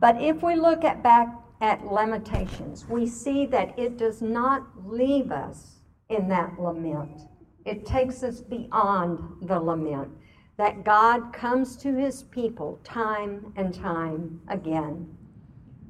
But 0.00 0.20
if 0.20 0.42
we 0.42 0.56
look 0.56 0.84
at 0.84 1.02
back 1.02 1.28
at 1.60 1.86
Lamentations, 1.86 2.86
we 2.88 3.06
see 3.06 3.46
that 3.46 3.78
it 3.78 3.96
does 3.96 4.20
not 4.20 4.66
leave 4.84 5.30
us 5.30 5.76
in 6.08 6.28
that 6.28 6.58
lament. 6.58 7.22
It 7.64 7.86
takes 7.86 8.22
us 8.22 8.40
beyond 8.40 9.46
the 9.48 9.60
lament. 9.60 10.10
That 10.56 10.84
God 10.84 11.32
comes 11.32 11.76
to 11.78 11.94
his 11.94 12.24
people 12.24 12.78
time 12.84 13.52
and 13.56 13.72
time 13.74 14.40
again. 14.48 15.16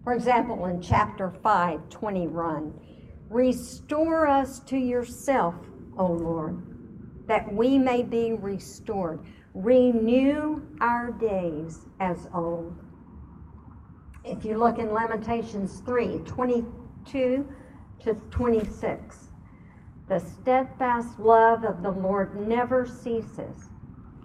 For 0.04 0.14
example, 0.14 0.66
in 0.66 0.80
chapter 0.80 1.30
5, 1.42 1.88
21, 1.88 2.72
Restore 3.30 4.26
us 4.26 4.58
to 4.58 4.76
yourself, 4.76 5.54
O 5.96 6.06
Lord, 6.06 6.60
that 7.28 7.54
we 7.54 7.78
may 7.78 8.02
be 8.02 8.32
restored. 8.32 9.20
Renew 9.54 10.62
our 10.80 11.12
days 11.12 11.86
as 12.00 12.26
old. 12.34 12.76
If 14.24 14.44
you 14.44 14.58
look 14.58 14.80
in 14.80 14.92
Lamentations 14.92 15.78
3 15.86 16.18
22 16.26 17.48
to 18.00 18.14
26, 18.14 19.28
the 20.08 20.18
steadfast 20.18 21.20
love 21.20 21.62
of 21.62 21.84
the 21.84 21.92
Lord 21.92 22.48
never 22.48 22.84
ceases, 22.84 23.68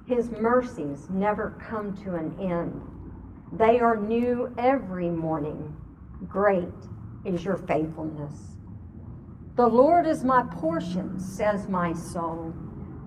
His 0.05 0.29
mercies 0.29 1.07
never 1.09 1.57
come 1.67 1.97
to 2.03 2.15
an 2.15 2.35
end. 2.39 2.79
They 3.51 3.79
are 3.79 3.95
new 3.95 4.53
every 4.57 5.09
morning. 5.09 5.75
Great 6.27 6.73
is 7.23 7.43
your 7.43 7.57
faithfulness. 7.57 8.33
The 9.55 9.65
Lord 9.65 10.05
is 10.05 10.23
my 10.23 10.43
portion, 10.43 11.19
says 11.19 11.67
my 11.67 11.93
soul. 11.93 12.53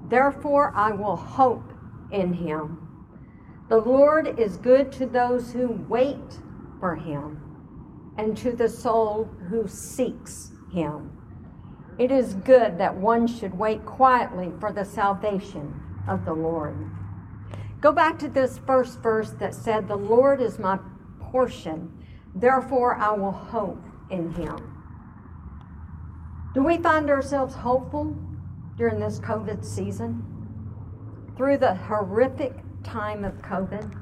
Therefore, 0.08 0.72
I 0.74 0.90
will 0.90 1.14
hope 1.14 1.72
in 2.10 2.32
him. 2.32 2.84
The 3.68 3.76
Lord 3.76 4.38
is 4.38 4.56
good 4.56 4.90
to 4.92 5.06
those 5.06 5.52
who 5.52 5.84
wait 5.88 6.40
for 6.80 6.96
him 6.96 7.40
and 8.16 8.36
to 8.38 8.50
the 8.50 8.68
soul 8.68 9.30
who 9.48 9.68
seeks 9.68 10.50
him. 10.72 11.12
It 11.96 12.10
is 12.10 12.34
good 12.34 12.78
that 12.78 12.96
one 12.96 13.26
should 13.26 13.56
wait 13.56 13.84
quietly 13.84 14.52
for 14.58 14.72
the 14.72 14.84
salvation 14.84 15.80
of 16.08 16.24
the 16.24 16.32
Lord. 16.32 16.76
Go 17.80 17.92
back 17.92 18.18
to 18.20 18.28
this 18.28 18.58
first 18.66 19.00
verse 19.00 19.30
that 19.38 19.54
said, 19.54 19.86
The 19.86 19.96
Lord 19.96 20.40
is 20.40 20.58
my 20.58 20.78
portion, 21.20 21.92
therefore 22.34 22.96
I 22.96 23.12
will 23.12 23.32
hope 23.32 23.84
in 24.10 24.32
him. 24.32 24.74
Do 26.54 26.62
we 26.64 26.78
find 26.78 27.08
ourselves 27.10 27.54
hopeful 27.54 28.16
during 28.76 28.98
this 28.98 29.20
COVID 29.20 29.64
season? 29.64 30.24
Through 31.36 31.58
the 31.58 31.74
horrific 31.74 32.54
time 32.82 33.24
of 33.24 33.34
COVID? 33.42 33.94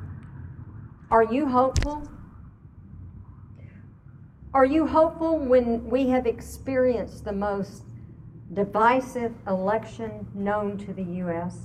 Are 1.11 1.25
you 1.25 1.47
hopeful? 1.47 2.09
Are 4.55 4.65
you 4.65 4.87
hopeful 4.87 5.39
when 5.39 5.91
we 5.91 6.09
have 6.09 6.27
experienced 6.27 7.25
the 7.25 7.33
most 7.33 7.83
divisive 8.55 9.35
election 9.47 10.29
known 10.35 10.79
to 10.79 10.95
the 10.95 11.03
U.S.? 11.03 11.59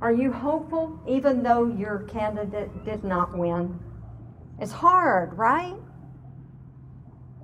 Are 0.00 0.12
you 0.12 0.32
hopeful 0.32 0.98
even 1.06 1.42
though 1.42 1.66
your 1.66 2.00
candidate 2.08 2.84
did 2.84 3.04
not 3.04 3.36
win? 3.36 3.78
It's 4.58 4.72
hard, 4.72 5.36
right? 5.36 5.76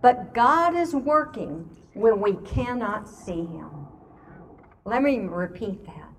But 0.00 0.32
God 0.34 0.75
is 0.75 0.94
working 0.94 1.68
when 1.94 2.20
we 2.20 2.34
cannot 2.46 3.08
see 3.08 3.44
him. 3.44 3.70
Let 4.84 5.02
me 5.02 5.18
repeat 5.18 5.84
that. 5.86 6.10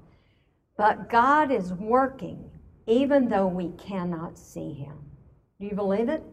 But 0.77 1.09
God 1.09 1.51
is 1.51 1.73
working 1.73 2.51
even 2.85 3.29
though 3.29 3.47
we 3.47 3.69
cannot 3.77 4.37
see 4.37 4.73
him. 4.73 4.93
Do 5.59 5.65
you 5.65 5.75
believe 5.75 6.09
it? 6.09 6.23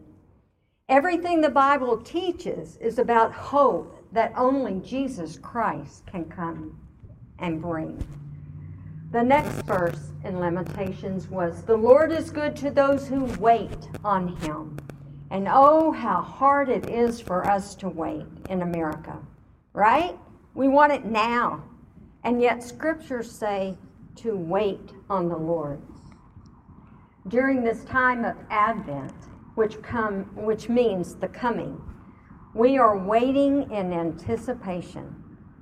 Everything 0.87 1.41
the 1.41 1.49
Bible 1.49 1.97
teaches 1.97 2.77
is 2.77 2.99
about 2.99 3.33
hope 3.33 4.05
that 4.13 4.31
only 4.37 4.79
Jesus 4.87 5.37
Christ 5.39 6.05
can 6.05 6.25
come 6.25 6.79
and 7.39 7.61
bring. 7.61 8.01
The 9.15 9.23
next 9.23 9.61
verse 9.61 10.11
in 10.25 10.41
Lamentations 10.41 11.29
was 11.29 11.63
The 11.63 11.77
Lord 11.77 12.11
is 12.11 12.29
good 12.29 12.53
to 12.57 12.69
those 12.69 13.07
who 13.07 13.23
wait 13.39 13.87
on 14.03 14.35
him. 14.35 14.77
And 15.31 15.47
oh, 15.49 15.93
how 15.93 16.21
hard 16.21 16.67
it 16.67 16.89
is 16.89 17.21
for 17.21 17.47
us 17.49 17.75
to 17.75 17.87
wait 17.87 18.25
in 18.49 18.61
America 18.61 19.17
right? 19.71 20.19
We 20.53 20.67
want 20.67 20.91
it 20.91 21.05
now. 21.05 21.63
And 22.25 22.41
yet, 22.41 22.61
scriptures 22.61 23.31
say 23.31 23.77
to 24.17 24.35
wait 24.35 24.91
on 25.09 25.29
the 25.29 25.37
Lord. 25.37 25.81
During 27.29 27.63
this 27.63 27.85
time 27.85 28.25
of 28.25 28.35
Advent, 28.49 29.13
which, 29.55 29.81
come, 29.81 30.23
which 30.35 30.67
means 30.67 31.15
the 31.15 31.29
coming, 31.29 31.81
we 32.53 32.77
are 32.77 32.97
waiting 32.97 33.71
in 33.71 33.93
anticipation 33.93 35.15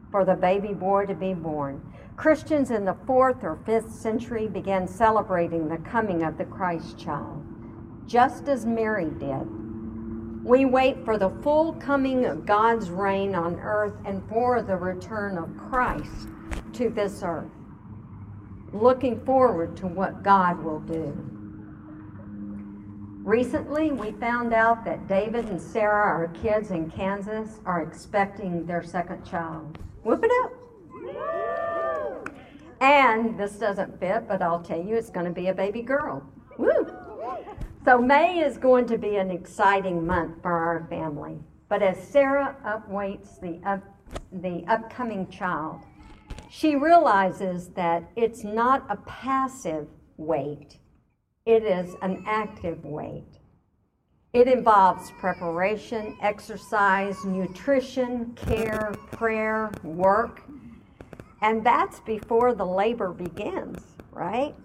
for 0.09 0.25
the 0.25 0.33
baby 0.33 0.73
boy 0.73 1.05
to 1.05 1.13
be 1.13 1.35
born. 1.35 1.93
Christians 2.15 2.71
in 2.71 2.85
the 2.85 2.97
fourth 3.05 3.43
or 3.43 3.59
fifth 3.65 3.91
century 3.91 4.47
began 4.47 4.87
celebrating 4.87 5.67
the 5.67 5.77
coming 5.77 6.23
of 6.23 6.37
the 6.37 6.45
Christ 6.45 6.97
child, 6.97 7.43
just 8.07 8.47
as 8.47 8.65
Mary 8.65 9.09
did 9.19 9.47
we 10.43 10.65
wait 10.65 11.05
for 11.05 11.17
the 11.17 11.29
full 11.41 11.73
coming 11.73 12.25
of 12.25 12.45
God's 12.45 12.89
reign 12.89 13.33
on 13.33 13.55
earth 13.61 13.95
and 14.05 14.21
for 14.27 14.61
the 14.61 14.75
return 14.75 15.37
of 15.37 15.57
Christ 15.57 16.27
to 16.73 16.89
this 16.89 17.23
earth, 17.23 17.49
looking 18.73 19.23
forward 19.25 19.77
to 19.77 19.87
what 19.87 20.21
God 20.21 20.61
will 20.61 20.81
do. 20.81 21.17
Recently, 23.23 23.93
we 23.93 24.11
found 24.11 24.53
out 24.53 24.83
that 24.83 25.07
David 25.07 25.45
and 25.45 25.61
Sarah, 25.61 26.03
our 26.07 26.27
kids 26.27 26.71
in 26.71 26.91
Kansas, 26.91 27.61
are 27.65 27.81
expecting 27.81 28.65
their 28.65 28.83
second 28.83 29.25
child. 29.25 29.77
Whoop 30.03 30.25
it 30.25 30.31
up! 30.43 30.51
And 32.83 33.39
this 33.39 33.53
doesn't 33.53 33.97
fit, 33.97 34.27
but 34.27 34.41
I'll 34.41 34.61
tell 34.61 34.77
you, 34.77 34.97
it's 34.97 35.09
going 35.09 35.25
to 35.25 35.31
be 35.31 35.47
a 35.47 35.53
baby 35.53 35.81
girl. 35.81 36.21
Woo! 36.57 36.85
So, 37.85 37.97
May 37.97 38.41
is 38.41 38.57
going 38.57 38.87
to 38.87 38.97
be 38.97 39.15
an 39.15 39.31
exciting 39.31 40.05
month 40.05 40.41
for 40.41 40.51
our 40.51 40.85
family. 40.89 41.37
But 41.69 41.81
as 41.81 41.97
Sarah 42.05 42.57
awaits 42.65 43.37
the, 43.37 43.61
up, 43.65 43.81
the 44.33 44.65
upcoming 44.67 45.29
child, 45.29 45.79
she 46.49 46.75
realizes 46.75 47.69
that 47.69 48.03
it's 48.17 48.43
not 48.43 48.85
a 48.89 48.97
passive 48.97 49.87
wait, 50.17 50.77
it 51.45 51.63
is 51.63 51.95
an 52.01 52.25
active 52.27 52.83
wait. 52.83 53.39
It 54.33 54.49
involves 54.49 55.09
preparation, 55.21 56.17
exercise, 56.21 57.23
nutrition, 57.23 58.33
care, 58.35 58.93
prayer, 59.11 59.71
work, 59.83 60.41
and 61.43 61.61
that's 61.61 61.99
before 61.99 62.53
the 62.53 62.65
labor 62.65 63.11
begins, 63.11 63.83
right? 64.11 64.55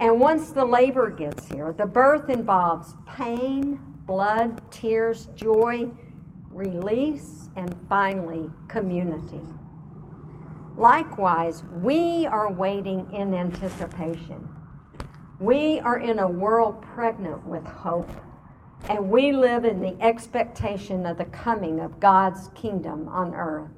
And 0.00 0.18
once 0.18 0.52
the 0.52 0.64
labor 0.64 1.10
gets 1.10 1.46
here, 1.48 1.74
the 1.74 1.84
birth 1.84 2.30
involves 2.30 2.94
pain, 3.06 3.78
blood, 4.06 4.62
tears, 4.72 5.28
joy, 5.36 5.90
release, 6.50 7.50
and 7.56 7.76
finally, 7.90 8.50
community. 8.68 9.42
Likewise, 10.78 11.62
we 11.82 12.26
are 12.26 12.50
waiting 12.50 13.06
in 13.12 13.34
anticipation. 13.34 14.48
We 15.38 15.78
are 15.80 15.98
in 15.98 16.20
a 16.20 16.28
world 16.28 16.80
pregnant 16.80 17.46
with 17.46 17.66
hope, 17.66 18.10
and 18.88 19.10
we 19.10 19.32
live 19.32 19.66
in 19.66 19.82
the 19.82 20.02
expectation 20.02 21.04
of 21.04 21.18
the 21.18 21.26
coming 21.26 21.80
of 21.80 22.00
God's 22.00 22.48
kingdom 22.54 23.08
on 23.08 23.34
earth. 23.34 23.70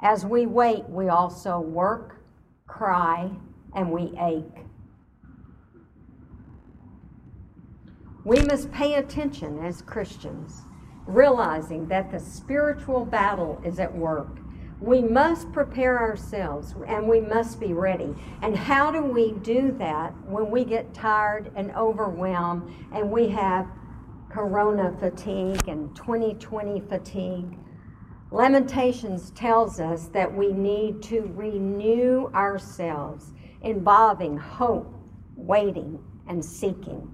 As 0.00 0.24
we 0.26 0.46
wait, 0.46 0.88
we 0.88 1.08
also 1.08 1.58
work, 1.58 2.20
cry, 2.66 3.30
and 3.74 3.90
we 3.90 4.12
ache. 4.20 4.64
We 8.24 8.40
must 8.42 8.72
pay 8.72 8.94
attention 8.94 9.64
as 9.64 9.82
Christians, 9.82 10.62
realizing 11.06 11.86
that 11.88 12.10
the 12.10 12.18
spiritual 12.18 13.04
battle 13.04 13.60
is 13.64 13.78
at 13.78 13.94
work. 13.94 14.38
We 14.80 15.00
must 15.00 15.52
prepare 15.52 15.98
ourselves 15.98 16.74
and 16.86 17.08
we 17.08 17.20
must 17.20 17.60
be 17.60 17.72
ready. 17.72 18.14
And 18.42 18.56
how 18.56 18.90
do 18.90 19.02
we 19.02 19.32
do 19.32 19.74
that 19.78 20.12
when 20.26 20.50
we 20.50 20.64
get 20.64 20.92
tired 20.92 21.50
and 21.56 21.70
overwhelmed 21.74 22.70
and 22.92 23.10
we 23.10 23.28
have 23.28 23.66
corona 24.28 24.94
fatigue 25.00 25.66
and 25.68 25.94
2020 25.96 26.80
fatigue. 26.80 27.58
Lamentations 28.32 29.30
tells 29.30 29.78
us 29.78 30.08
that 30.08 30.34
we 30.34 30.52
need 30.52 31.00
to 31.00 31.30
renew 31.34 32.28
ourselves, 32.34 33.32
involving 33.62 34.36
hope, 34.36 34.92
waiting, 35.36 36.02
and 36.26 36.44
seeking. 36.44 37.08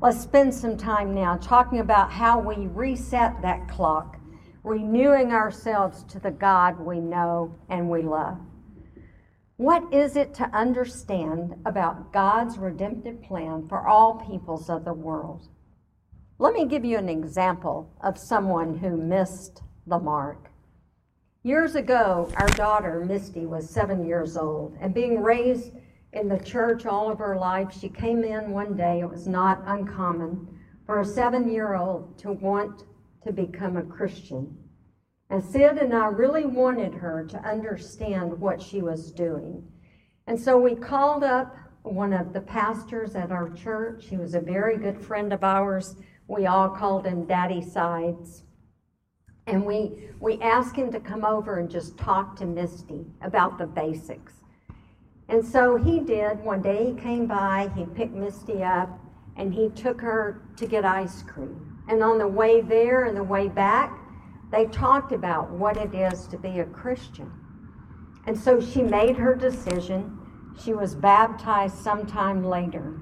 Let's 0.00 0.20
spend 0.20 0.54
some 0.54 0.76
time 0.76 1.14
now 1.14 1.36
talking 1.36 1.80
about 1.80 2.12
how 2.12 2.38
we 2.38 2.68
reset 2.68 3.42
that 3.42 3.68
clock, 3.68 4.20
renewing 4.62 5.32
ourselves 5.32 6.04
to 6.04 6.20
the 6.20 6.30
God 6.30 6.78
we 6.78 7.00
know 7.00 7.56
and 7.68 7.90
we 7.90 8.02
love. 8.02 8.38
What 9.56 9.92
is 9.92 10.14
it 10.14 10.32
to 10.34 10.44
understand 10.56 11.56
about 11.66 12.12
God's 12.12 12.56
redemptive 12.56 13.20
plan 13.22 13.66
for 13.68 13.88
all 13.88 14.14
peoples 14.14 14.70
of 14.70 14.84
the 14.84 14.94
world? 14.94 15.48
Let 16.38 16.54
me 16.54 16.66
give 16.66 16.84
you 16.84 16.98
an 16.98 17.08
example 17.08 17.92
of 18.00 18.16
someone 18.16 18.78
who 18.78 18.96
missed 18.96 19.62
the 19.88 19.98
mark. 19.98 20.51
Years 21.44 21.74
ago, 21.74 22.30
our 22.36 22.46
daughter, 22.50 23.04
Misty, 23.04 23.46
was 23.46 23.68
seven 23.68 24.06
years 24.06 24.36
old, 24.36 24.76
and 24.80 24.94
being 24.94 25.20
raised 25.20 25.72
in 26.12 26.28
the 26.28 26.38
church 26.38 26.86
all 26.86 27.10
of 27.10 27.18
her 27.18 27.36
life, 27.36 27.76
she 27.76 27.88
came 27.88 28.22
in 28.22 28.52
one 28.52 28.76
day. 28.76 29.00
It 29.00 29.10
was 29.10 29.26
not 29.26 29.60
uncommon 29.66 30.46
for 30.86 31.00
a 31.00 31.04
seven 31.04 31.50
year 31.50 31.74
old 31.74 32.16
to 32.20 32.30
want 32.30 32.84
to 33.24 33.32
become 33.32 33.76
a 33.76 33.82
Christian. 33.82 34.56
And 35.30 35.42
Sid 35.42 35.78
and 35.78 35.92
I 35.92 36.06
really 36.06 36.46
wanted 36.46 36.94
her 36.94 37.26
to 37.30 37.38
understand 37.38 38.38
what 38.38 38.62
she 38.62 38.80
was 38.80 39.10
doing. 39.10 39.64
And 40.28 40.38
so 40.40 40.56
we 40.60 40.76
called 40.76 41.24
up 41.24 41.56
one 41.82 42.12
of 42.12 42.32
the 42.32 42.42
pastors 42.42 43.16
at 43.16 43.32
our 43.32 43.50
church. 43.50 44.06
He 44.06 44.16
was 44.16 44.36
a 44.36 44.40
very 44.40 44.76
good 44.76 45.00
friend 45.00 45.32
of 45.32 45.42
ours. 45.42 45.96
We 46.28 46.46
all 46.46 46.68
called 46.68 47.04
him 47.04 47.26
Daddy 47.26 47.62
Sides. 47.62 48.44
And 49.46 49.64
we, 49.64 50.08
we 50.20 50.40
asked 50.40 50.76
him 50.76 50.92
to 50.92 51.00
come 51.00 51.24
over 51.24 51.58
and 51.58 51.70
just 51.70 51.98
talk 51.98 52.36
to 52.36 52.46
Misty 52.46 53.04
about 53.22 53.58
the 53.58 53.66
basics. 53.66 54.34
And 55.28 55.44
so 55.44 55.76
he 55.76 56.00
did. 56.00 56.40
One 56.44 56.62
day 56.62 56.92
he 56.92 57.00
came 57.00 57.26
by, 57.26 57.70
he 57.74 57.84
picked 57.86 58.14
Misty 58.14 58.62
up, 58.62 58.98
and 59.36 59.52
he 59.52 59.70
took 59.70 60.00
her 60.00 60.42
to 60.56 60.66
get 60.66 60.84
ice 60.84 61.22
cream. 61.22 61.82
And 61.88 62.02
on 62.02 62.18
the 62.18 62.28
way 62.28 62.60
there 62.60 63.04
and 63.04 63.16
the 63.16 63.24
way 63.24 63.48
back, 63.48 63.98
they 64.50 64.66
talked 64.66 65.12
about 65.12 65.50
what 65.50 65.76
it 65.76 65.94
is 65.94 66.26
to 66.28 66.38
be 66.38 66.60
a 66.60 66.66
Christian. 66.66 67.32
And 68.26 68.38
so 68.38 68.60
she 68.60 68.82
made 68.82 69.16
her 69.16 69.34
decision. 69.34 70.18
She 70.62 70.74
was 70.74 70.94
baptized 70.94 71.76
sometime 71.76 72.44
later. 72.44 73.00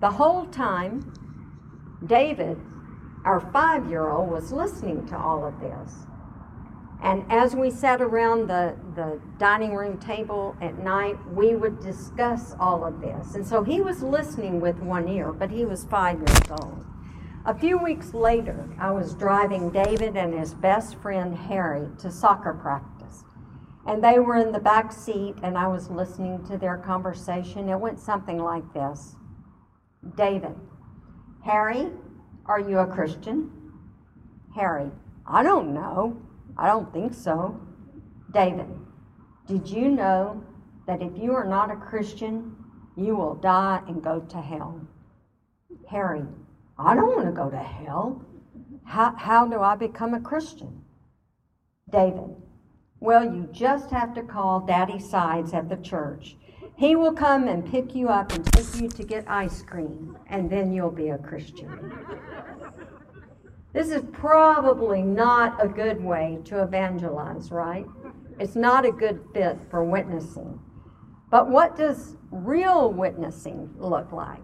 The 0.00 0.10
whole 0.10 0.46
time, 0.46 1.12
David, 2.06 2.58
our 3.24 3.40
five 3.52 3.88
year 3.88 4.08
old, 4.08 4.30
was 4.30 4.52
listening 4.52 5.06
to 5.08 5.16
all 5.16 5.46
of 5.46 5.60
this. 5.60 6.06
And 7.02 7.24
as 7.30 7.56
we 7.56 7.70
sat 7.70 8.00
around 8.00 8.46
the, 8.46 8.76
the 8.94 9.20
dining 9.38 9.74
room 9.74 9.98
table 9.98 10.56
at 10.60 10.78
night, 10.78 11.16
we 11.32 11.56
would 11.56 11.80
discuss 11.80 12.54
all 12.60 12.84
of 12.84 13.00
this. 13.00 13.34
And 13.34 13.44
so 13.44 13.64
he 13.64 13.80
was 13.80 14.02
listening 14.02 14.60
with 14.60 14.78
one 14.78 15.08
ear, 15.08 15.32
but 15.32 15.50
he 15.50 15.64
was 15.64 15.84
five 15.84 16.18
years 16.18 16.50
old. 16.50 16.84
A 17.44 17.58
few 17.58 17.76
weeks 17.76 18.14
later, 18.14 18.68
I 18.78 18.92
was 18.92 19.14
driving 19.14 19.70
David 19.70 20.16
and 20.16 20.32
his 20.32 20.54
best 20.54 20.94
friend 21.02 21.36
Harry 21.36 21.88
to 21.98 22.08
soccer 22.08 22.54
practice. 22.54 23.24
And 23.84 24.02
they 24.02 24.20
were 24.20 24.36
in 24.36 24.52
the 24.52 24.60
back 24.60 24.92
seat, 24.92 25.34
and 25.42 25.58
I 25.58 25.66
was 25.66 25.90
listening 25.90 26.46
to 26.46 26.56
their 26.56 26.76
conversation. 26.76 27.68
It 27.68 27.80
went 27.80 27.98
something 27.98 28.38
like 28.38 28.72
this 28.72 29.16
David, 30.16 30.54
Harry, 31.44 31.90
are 32.46 32.60
you 32.60 32.78
a 32.78 32.86
Christian? 32.86 33.50
Harry, 34.54 34.90
I 35.26 35.42
don't 35.42 35.72
know. 35.72 36.20
I 36.56 36.66
don't 36.66 36.92
think 36.92 37.14
so. 37.14 37.60
David, 38.32 38.66
did 39.46 39.68
you 39.68 39.88
know 39.88 40.42
that 40.86 41.02
if 41.02 41.12
you 41.16 41.32
are 41.32 41.44
not 41.44 41.70
a 41.70 41.76
Christian, 41.76 42.56
you 42.96 43.16
will 43.16 43.34
die 43.34 43.82
and 43.86 44.02
go 44.02 44.20
to 44.20 44.40
hell? 44.40 44.80
Harry, 45.88 46.24
I 46.78 46.94
don't 46.94 47.14
want 47.14 47.26
to 47.26 47.32
go 47.32 47.50
to 47.50 47.58
hell. 47.58 48.24
How, 48.84 49.14
how 49.16 49.46
do 49.46 49.60
I 49.60 49.76
become 49.76 50.14
a 50.14 50.20
Christian? 50.20 50.82
David, 51.90 52.36
well, 53.00 53.24
you 53.24 53.48
just 53.52 53.90
have 53.90 54.14
to 54.14 54.22
call 54.22 54.60
Daddy 54.60 54.98
Sides 54.98 55.52
at 55.52 55.68
the 55.68 55.76
church. 55.76 56.36
He 56.76 56.96
will 56.96 57.12
come 57.12 57.48
and 57.48 57.64
pick 57.64 57.94
you 57.94 58.08
up 58.08 58.32
and 58.32 58.44
take 58.52 58.80
you 58.80 58.88
to 58.88 59.04
get 59.04 59.24
ice 59.28 59.62
cream, 59.62 60.16
and 60.26 60.50
then 60.50 60.72
you'll 60.72 60.90
be 60.90 61.10
a 61.10 61.18
Christian. 61.18 61.92
This 63.72 63.90
is 63.90 64.02
probably 64.12 65.02
not 65.02 65.62
a 65.64 65.68
good 65.68 66.02
way 66.02 66.38
to 66.44 66.62
evangelize, 66.62 67.50
right? 67.50 67.86
It's 68.38 68.56
not 68.56 68.84
a 68.84 68.92
good 68.92 69.24
fit 69.32 69.58
for 69.70 69.84
witnessing. 69.84 70.60
But 71.30 71.48
what 71.48 71.76
does 71.76 72.16
real 72.30 72.92
witnessing 72.92 73.74
look 73.78 74.12
like? 74.12 74.42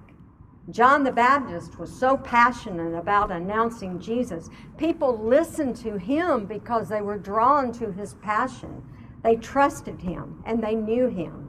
John 0.70 1.02
the 1.02 1.12
Baptist 1.12 1.78
was 1.78 1.90
so 1.90 2.16
passionate 2.16 2.94
about 2.94 3.30
announcing 3.30 3.98
Jesus. 3.98 4.50
People 4.76 5.18
listened 5.18 5.76
to 5.76 5.98
him 5.98 6.44
because 6.44 6.88
they 6.88 7.00
were 7.00 7.18
drawn 7.18 7.72
to 7.72 7.90
his 7.92 8.14
passion. 8.14 8.82
They 9.22 9.36
trusted 9.36 10.00
him 10.00 10.42
and 10.46 10.62
they 10.62 10.74
knew 10.74 11.08
him. 11.08 11.47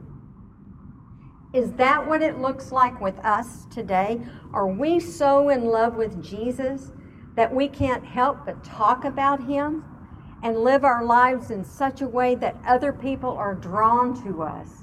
Is 1.52 1.72
that 1.72 2.06
what 2.06 2.22
it 2.22 2.38
looks 2.38 2.72
like 2.72 3.00
with 3.00 3.18
us 3.20 3.66
today? 3.66 4.20
Are 4.52 4.68
we 4.68 5.00
so 5.00 5.48
in 5.48 5.64
love 5.64 5.96
with 5.96 6.22
Jesus 6.22 6.92
that 7.34 7.52
we 7.54 7.68
can't 7.68 8.04
help 8.04 8.46
but 8.46 8.62
talk 8.62 9.04
about 9.04 9.44
him 9.44 9.84
and 10.42 10.58
live 10.58 10.84
our 10.84 11.04
lives 11.04 11.50
in 11.50 11.64
such 11.64 12.00
a 12.00 12.08
way 12.08 12.34
that 12.36 12.56
other 12.66 12.92
people 12.92 13.30
are 13.30 13.54
drawn 13.54 14.22
to 14.24 14.42
us? 14.42 14.80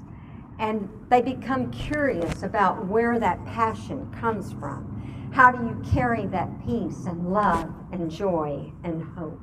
and 0.58 0.88
they 1.08 1.22
become 1.22 1.70
curious 1.70 2.42
about 2.42 2.86
where 2.86 3.18
that 3.18 3.44
passion 3.46 4.10
comes 4.12 4.52
from. 4.54 5.30
How 5.32 5.52
do 5.52 5.64
you 5.64 5.82
carry 5.92 6.26
that 6.26 6.48
peace 6.66 7.06
and 7.06 7.32
love 7.32 7.72
and 7.92 8.10
joy 8.10 8.72
and 8.82 9.02
hope? 9.02 9.40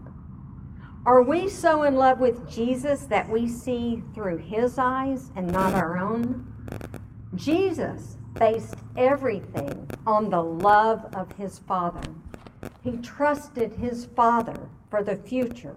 Are 1.06 1.22
we 1.22 1.48
so 1.48 1.84
in 1.84 1.96
love 1.96 2.20
with 2.20 2.50
Jesus 2.50 3.04
that 3.04 3.30
we 3.30 3.48
see 3.48 4.04
through 4.14 4.38
his 4.38 4.78
eyes 4.78 5.32
and 5.36 5.52
not 5.52 5.74
our 5.74 5.98
own? 5.98 6.52
Jesus 7.36 8.18
based 8.34 8.76
everything 8.98 9.90
on 10.06 10.30
the 10.30 10.42
love 10.42 11.06
of 11.16 11.32
his 11.34 11.60
Father. 11.60 12.02
He 12.84 12.98
trusted 12.98 13.74
his 13.74 14.06
Father 14.06 14.70
for 14.90 15.04
the 15.04 15.16
future 15.16 15.76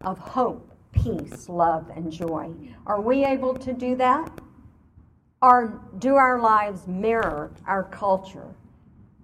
of 0.00 0.18
hope, 0.18 0.72
peace, 0.92 1.48
love, 1.48 1.90
and 1.94 2.10
joy. 2.10 2.52
Are 2.86 3.00
we 3.00 3.24
able 3.24 3.54
to 3.54 3.72
do 3.72 3.96
that? 3.96 4.30
Or 5.40 5.80
do 5.98 6.14
our 6.14 6.40
lives 6.40 6.86
mirror 6.86 7.52
our 7.66 7.84
culture? 7.84 8.54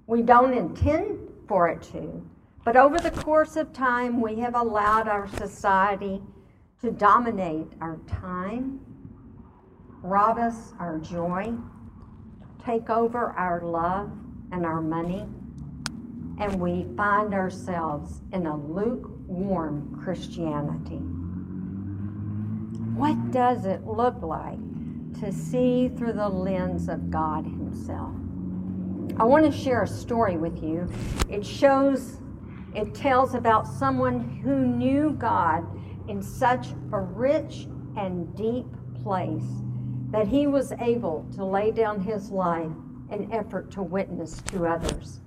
We 0.07 0.23
don't 0.23 0.53
intend 0.53 1.19
for 1.47 1.69
it 1.69 1.83
to, 1.93 2.25
but 2.65 2.77
over 2.77 2.99
the 2.99 3.11
course 3.11 3.57
of 3.57 3.73
time, 3.73 4.21
we 4.21 4.37
have 4.41 4.55
allowed 4.55 5.09
our 5.09 5.29
society 5.29 6.23
to 6.81 6.91
dominate 6.91 7.73
our 7.81 7.99
time, 8.07 8.81
rob 10.03 10.39
us 10.39 10.73
our 10.79 10.99
joy, 10.99 11.53
take 12.65 12.91
over 12.91 13.31
our 13.33 13.63
love 13.63 14.11
and 14.53 14.65
our 14.65 14.81
money, 14.81 15.27
and 16.41 16.61
we 16.61 16.87
find 16.97 17.35
ourselves 17.35 18.21
in 18.33 18.47
a 18.47 18.57
lukewarm 18.57 20.01
Christianity. 20.03 21.01
What 22.95 23.31
does 23.31 23.65
it 23.65 23.87
look 23.87 24.23
like 24.23 24.59
to 25.21 25.33
see 25.33 25.89
through 25.89 26.13
the 26.13 26.29
lens 26.29 26.89
of 26.89 27.11
God 27.11 27.45
Himself. 27.45 28.15
I 29.19 29.25
want 29.25 29.45
to 29.45 29.53
share 29.53 29.83
a 29.83 29.87
story 29.87 30.37
with 30.37 30.63
you. 30.63 30.89
It 31.29 31.45
shows, 31.45 32.21
it 32.75 32.95
tells 32.95 33.35
about 33.35 33.67
someone 33.67 34.41
who 34.43 34.65
knew 34.65 35.11
God 35.19 35.67
in 36.09 36.23
such 36.23 36.69
a 36.93 37.01
rich 37.01 37.67
and 37.97 38.35
deep 38.37 38.67
place 39.03 39.43
that 40.11 40.29
he 40.29 40.47
was 40.47 40.73
able 40.81 41.27
to 41.35 41.45
lay 41.45 41.71
down 41.71 42.01
his 42.01 42.31
life 42.31 42.71
in 43.11 43.33
effort 43.33 43.71
to 43.71 43.83
witness 43.83 44.41
to 44.43 44.67
others. 44.67 45.21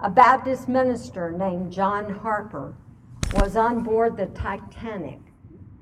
A 0.00 0.10
Baptist 0.10 0.68
minister 0.68 1.30
named 1.30 1.72
John 1.72 2.12
Harper 2.12 2.74
was 3.34 3.56
on 3.56 3.82
board 3.82 4.16
the 4.16 4.26
Titanic 4.26 5.20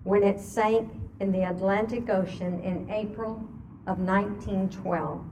when 0.04 0.22
it 0.22 0.40
sank 0.40 0.90
in 1.20 1.32
the 1.32 1.48
Atlantic 1.48 2.08
Ocean 2.10 2.60
in 2.60 2.90
April 2.90 3.48
of 3.86 3.98
1912. 3.98 5.24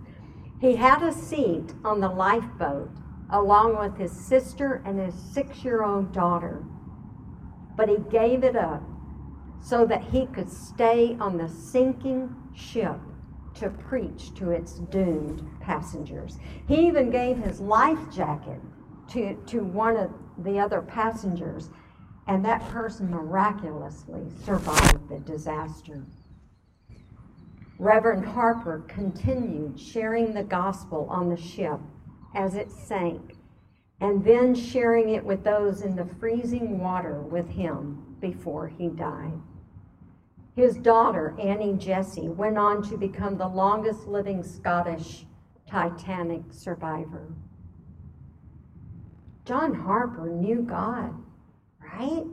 He 0.60 0.76
had 0.76 1.02
a 1.02 1.12
seat 1.12 1.74
on 1.84 2.00
the 2.00 2.08
lifeboat 2.08 2.90
along 3.30 3.78
with 3.78 3.96
his 3.96 4.12
sister 4.12 4.82
and 4.84 4.98
his 4.98 5.14
six 5.14 5.64
year 5.64 5.84
old 5.84 6.12
daughter, 6.12 6.64
but 7.76 7.88
he 7.88 7.98
gave 8.10 8.42
it 8.42 8.56
up 8.56 8.82
so 9.62 9.86
that 9.86 10.02
he 10.04 10.26
could 10.26 10.50
stay 10.50 11.16
on 11.20 11.36
the 11.36 11.48
sinking 11.48 12.34
ship 12.54 12.98
to 13.54 13.70
preach 13.70 14.34
to 14.34 14.50
its 14.50 14.74
doomed 14.74 15.46
passengers. 15.60 16.38
He 16.66 16.86
even 16.86 17.10
gave 17.10 17.36
his 17.38 17.60
life 17.60 17.98
jacket 18.12 18.60
to, 19.10 19.34
to 19.46 19.60
one 19.64 19.96
of 19.96 20.10
the 20.38 20.58
other 20.58 20.80
passengers, 20.80 21.70
and 22.26 22.44
that 22.44 22.66
person 22.68 23.10
miraculously 23.10 24.22
survived 24.44 25.08
the 25.08 25.18
disaster. 25.18 26.04
Reverend 27.78 28.26
Harper 28.26 28.84
continued 28.88 29.80
sharing 29.80 30.34
the 30.34 30.42
gospel 30.42 31.06
on 31.10 31.28
the 31.28 31.36
ship 31.36 31.80
as 32.34 32.54
it 32.54 32.70
sank, 32.70 33.36
and 34.00 34.24
then 34.24 34.54
sharing 34.54 35.10
it 35.10 35.24
with 35.24 35.42
those 35.44 35.82
in 35.82 35.96
the 35.96 36.04
freezing 36.04 36.78
water 36.78 37.20
with 37.20 37.48
him 37.48 38.16
before 38.20 38.68
he 38.68 38.88
died. 38.88 39.40
His 40.56 40.76
daughter, 40.76 41.36
Annie 41.40 41.74
Jessie, 41.74 42.28
went 42.28 42.58
on 42.58 42.82
to 42.88 42.96
become 42.96 43.36
the 43.36 43.48
longest 43.48 44.06
living 44.06 44.42
Scottish 44.42 45.26
Titanic 45.66 46.42
survivor. 46.50 47.32
John 49.44 49.74
Harper 49.74 50.28
knew 50.28 50.62
God, 50.62 51.14
right? 51.80 52.24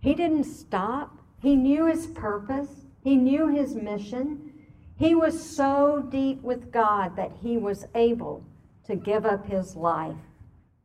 He 0.00 0.14
didn't 0.14 0.44
stop. 0.44 1.18
He 1.40 1.54
knew 1.56 1.86
his 1.86 2.06
purpose. 2.08 2.86
He 3.02 3.16
knew 3.16 3.48
his 3.48 3.74
mission. 3.74 4.52
He 4.96 5.14
was 5.14 5.38
so 5.38 6.06
deep 6.10 6.42
with 6.42 6.72
God 6.72 7.16
that 7.16 7.32
he 7.42 7.58
was 7.58 7.86
able 7.94 8.42
to 8.86 8.96
give 8.96 9.26
up 9.26 9.46
his 9.46 9.76
life 9.76 10.16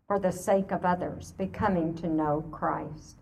for 0.08 0.20
the 0.20 0.32
sake 0.32 0.72
of 0.72 0.84
others, 0.84 1.32
becoming 1.38 1.96
to 1.96 2.08
know 2.08 2.42
Christ. 2.52 3.21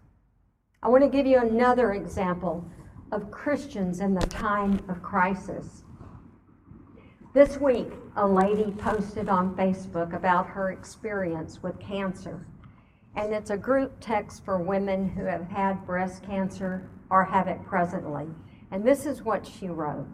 I 0.82 0.88
want 0.88 1.04
to 1.04 1.10
give 1.10 1.26
you 1.26 1.40
another 1.40 1.92
example 1.92 2.64
of 3.12 3.32
Christians 3.32 4.00
in 4.00 4.14
the 4.14 4.26
time 4.28 4.80
of 4.88 5.04
crisis. 5.04 5.84
This 7.34 7.58
week, 7.58 7.92
a 8.16 8.26
lady 8.26 8.72
posted 8.72 9.28
on 9.28 9.58
Facebook 9.58 10.16
about 10.16 10.48
her 10.48 10.72
experience 10.72 11.62
with 11.62 11.78
cancer. 11.82 12.48
And 13.14 13.34
it's 13.34 13.50
a 13.50 13.58
group 13.58 13.98
text 14.00 14.46
for 14.46 14.58
women 14.58 15.10
who 15.10 15.26
have 15.26 15.50
had 15.50 15.86
breast 15.86 16.24
cancer 16.24 16.90
or 17.10 17.26
have 17.26 17.50
it 17.50 17.62
presently. 17.66 18.28
And 18.72 18.86
this 18.86 19.06
is 19.06 19.22
what 19.22 19.46
she 19.46 19.68
wrote 19.68 20.08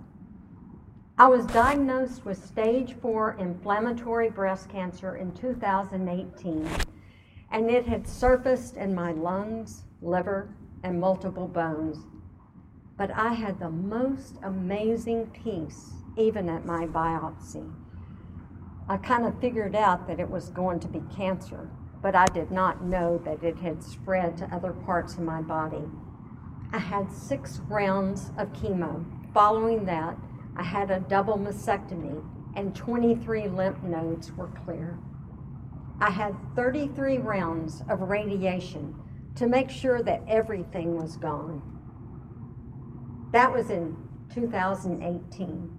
I 1.17 1.27
was 1.27 1.45
diagnosed 1.45 2.25
with 2.25 2.43
stage 2.43 2.95
four 3.01 3.35
inflammatory 3.39 4.31
breast 4.31 4.69
cancer 4.69 5.15
in 5.15 5.31
2018, 5.33 6.67
and 7.51 7.69
it 7.69 7.85
had 7.85 8.07
surfaced 8.07 8.75
in 8.75 8.95
my 8.95 9.11
lungs, 9.11 9.83
liver, 10.05 10.55
and 10.83 10.99
multiple 10.99 11.47
bones. 11.47 11.97
But 12.97 13.11
I 13.11 13.33
had 13.33 13.59
the 13.59 13.69
most 13.69 14.35
amazing 14.43 15.27
peace, 15.27 15.91
even 16.15 16.47
at 16.47 16.65
my 16.65 16.85
biopsy. 16.85 17.73
I 18.87 18.97
kind 18.97 19.25
of 19.25 19.39
figured 19.41 19.75
out 19.75 20.07
that 20.07 20.19
it 20.19 20.29
was 20.29 20.49
going 20.49 20.79
to 20.81 20.87
be 20.87 21.01
cancer, 21.15 21.69
but 22.01 22.15
I 22.15 22.25
did 22.27 22.51
not 22.51 22.83
know 22.83 23.19
that 23.25 23.43
it 23.43 23.57
had 23.57 23.83
spread 23.83 24.37
to 24.37 24.55
other 24.55 24.71
parts 24.71 25.15
of 25.15 25.21
my 25.21 25.41
body. 25.41 25.83
I 26.71 26.77
had 26.77 27.11
six 27.11 27.59
rounds 27.67 28.31
of 28.37 28.53
chemo. 28.53 29.03
Following 29.33 29.85
that, 29.85 30.17
I 30.55 30.63
had 30.63 30.91
a 30.91 30.99
double 30.99 31.37
mastectomy 31.37 32.23
and 32.55 32.75
23 32.75 33.47
lymph 33.49 33.81
nodes 33.83 34.31
were 34.31 34.47
clear. 34.65 34.97
I 35.99 36.11
had 36.11 36.35
33 36.55 37.17
rounds 37.17 37.83
of 37.89 38.01
radiation 38.01 38.95
to 39.35 39.47
make 39.47 39.69
sure 39.69 40.01
that 40.01 40.23
everything 40.27 40.95
was 40.95 41.17
gone. 41.17 41.61
That 43.31 43.51
was 43.51 43.69
in 43.69 43.97
2018. 44.33 45.77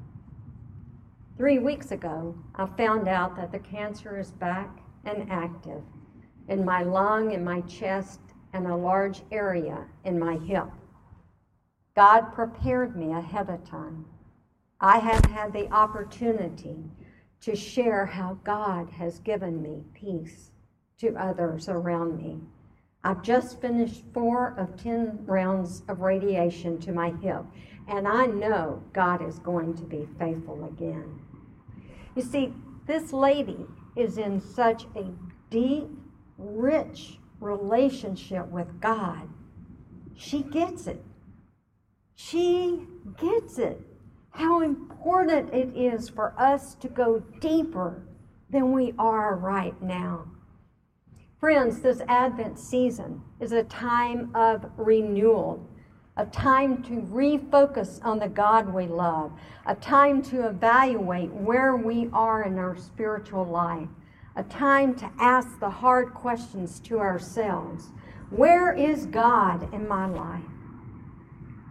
Three 1.37 1.59
weeks 1.59 1.91
ago, 1.91 2.35
I 2.55 2.67
found 2.67 3.09
out 3.09 3.37
that 3.37 3.53
the 3.53 3.59
cancer 3.59 4.19
is 4.19 4.31
back 4.31 4.79
and 5.05 5.31
active 5.31 5.83
in 6.49 6.65
my 6.65 6.83
lung, 6.83 7.33
in 7.33 7.45
my 7.45 7.61
chest, 7.63 8.21
and 8.53 8.67
a 8.67 8.77
large 8.77 9.23
area 9.31 9.85
in 10.05 10.19
my 10.19 10.37
hip. 10.37 10.69
God 11.95 12.33
prepared 12.33 12.97
me 12.97 13.13
ahead 13.13 13.49
of 13.49 13.69
time. 13.69 14.07
I 14.81 14.99
have 14.99 15.25
had 15.27 15.53
the 15.53 15.71
opportunity 15.73 16.77
to 17.41 17.57
share 17.57 18.07
how 18.07 18.39
God 18.45 18.91
has 18.91 19.19
given 19.21 19.63
me 19.63 19.85
peace 19.95 20.51
to 20.99 21.15
others 21.17 21.69
around 21.69 22.19
me. 22.19 22.41
I've 23.07 23.23
just 23.23 23.61
finished 23.61 24.03
four 24.13 24.57
of 24.59 24.83
10 24.83 25.27
rounds 25.27 25.85
of 25.87 26.01
radiation 26.01 26.81
to 26.81 26.91
my 26.91 27.11
hip, 27.23 27.45
and 27.87 28.09
I 28.09 28.27
know 28.27 28.83
God 28.93 29.25
is 29.25 29.39
going 29.39 29.77
to 29.77 29.85
be 29.85 30.09
faithful 30.19 30.65
again. 30.65 31.21
You 32.17 32.23
see, 32.23 32.53
this 32.85 33.13
lady 33.13 33.65
is 33.95 34.19
in 34.19 34.41
such 34.41 34.87
a 34.97 35.05
deep, 35.51 35.87
rich 36.37 37.21
relationship 37.39 38.49
with 38.49 38.81
God. 38.81 39.29
She 40.17 40.43
gets 40.43 40.89
it. 40.89 41.05
She 42.17 42.89
gets 43.21 43.61
it. 43.61 43.81
How 44.31 44.63
important 44.63 45.55
it 45.55 45.77
is 45.77 46.09
for 46.09 46.35
us 46.37 46.75
to 46.81 46.89
go 46.89 47.21
deeper 47.41 48.03
than 48.51 48.73
we 48.73 48.95
are 48.99 49.37
right 49.37 49.81
now. 49.81 50.25
Friends, 51.47 51.79
this 51.79 52.01
Advent 52.09 52.59
season 52.59 53.23
is 53.39 53.53
a 53.53 53.63
time 53.63 54.35
of 54.35 54.69
renewal, 54.77 55.65
a 56.17 56.27
time 56.27 56.83
to 56.83 57.03
refocus 57.03 58.05
on 58.05 58.19
the 58.19 58.27
God 58.29 58.75
we 58.75 58.89
love, 58.89 59.31
a 59.65 59.77
time 59.77 60.23
to 60.23 60.49
evaluate 60.49 61.31
where 61.31 61.77
we 61.77 62.11
are 62.13 62.43
in 62.43 62.59
our 62.59 62.77
spiritual 62.77 63.45
life, 63.45 63.87
a 64.35 64.43
time 64.43 64.93
to 64.97 65.09
ask 65.21 65.61
the 65.61 65.71
hard 65.71 66.15
questions 66.15 66.81
to 66.81 66.99
ourselves. 66.99 67.91
Where 68.31 68.73
is 68.73 69.07
God 69.07 69.73
in 69.73 69.87
my 69.87 70.07
life? 70.07 70.43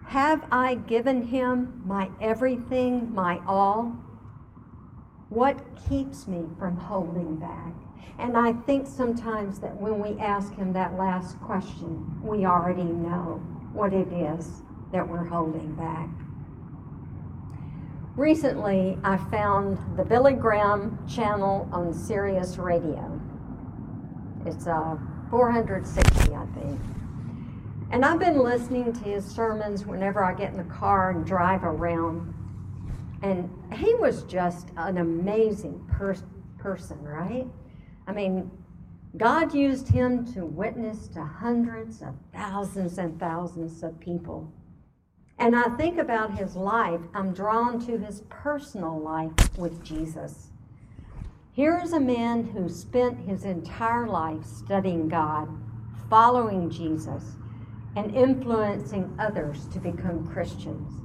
Have 0.06 0.46
I 0.54 0.76
given 0.76 1.22
him 1.22 1.84
my 1.86 2.10
everything, 2.22 3.14
my 3.14 3.42
all? 3.46 4.05
What 5.36 5.58
keeps 5.90 6.30
me 6.30 6.46
from 6.58 6.78
holding 6.78 7.36
back? 7.36 7.74
And 8.20 8.38
I 8.38 8.54
think 8.54 8.88
sometimes 8.88 9.60
that 9.60 9.76
when 9.76 10.02
we 10.02 10.18
ask 10.18 10.56
him 10.56 10.72
that 10.72 10.98
last 10.98 11.38
question, 11.42 12.22
we 12.24 12.46
already 12.46 12.86
know 12.86 13.44
what 13.74 13.92
it 13.92 14.08
is 14.14 14.62
that 14.94 15.06
we're 15.06 15.26
holding 15.26 15.76
back. 15.76 16.08
Recently, 18.16 18.98
I 19.04 19.18
found 19.18 19.78
the 19.98 20.06
Billy 20.06 20.36
Graham 20.36 21.06
channel 21.06 21.68
on 21.74 21.94
Sirius 21.94 22.56
Radio. 22.56 23.20
It's 24.46 24.68
uh, 24.68 24.96
460, 25.30 26.34
I 26.34 26.46
think. 26.58 26.80
And 27.92 28.06
I've 28.06 28.20
been 28.20 28.40
listening 28.40 28.94
to 28.94 29.00
his 29.02 29.26
sermons 29.26 29.86
whenever 29.86 30.24
I 30.24 30.34
get 30.34 30.52
in 30.52 30.58
the 30.58 30.74
car 30.74 31.10
and 31.10 31.26
drive 31.26 31.66
around. 31.66 32.35
And 33.26 33.50
he 33.74 33.96
was 33.96 34.22
just 34.26 34.70
an 34.78 35.00
amazing 35.00 35.84
per- 35.88 36.16
person, 36.60 37.02
right? 37.02 37.48
I 38.06 38.12
mean, 38.12 38.52
God 39.18 39.52
used 39.52 39.88
him 39.88 40.32
to 40.34 40.46
witness 40.46 41.08
to 41.08 41.26
hundreds 41.26 42.04
of 42.04 42.14
thousands 42.32 43.00
and 43.00 43.20
thousands 43.20 43.82
of 43.82 44.00
people. 44.00 44.54
And 45.40 45.56
I 45.56 45.76
think 45.76 45.98
about 45.98 46.38
his 46.38 46.56
life, 46.56 47.02
I'm 47.16 47.34
drawn 47.34 47.84
to 47.88 47.98
his 47.98 48.22
personal 48.30 49.00
life 49.00 49.58
with 49.58 49.84
Jesus. 49.84 50.52
Here's 51.52 51.94
a 51.94 52.00
man 52.00 52.44
who 52.44 52.70
spent 52.70 53.28
his 53.28 53.44
entire 53.44 54.06
life 54.06 54.46
studying 54.46 55.10
God, 55.10 55.50
following 56.12 56.70
Jesus 56.70 57.38
and 57.96 58.16
influencing 58.16 59.16
others 59.18 59.66
to 59.70 59.80
become 59.80 60.28
Christians. 60.28 61.05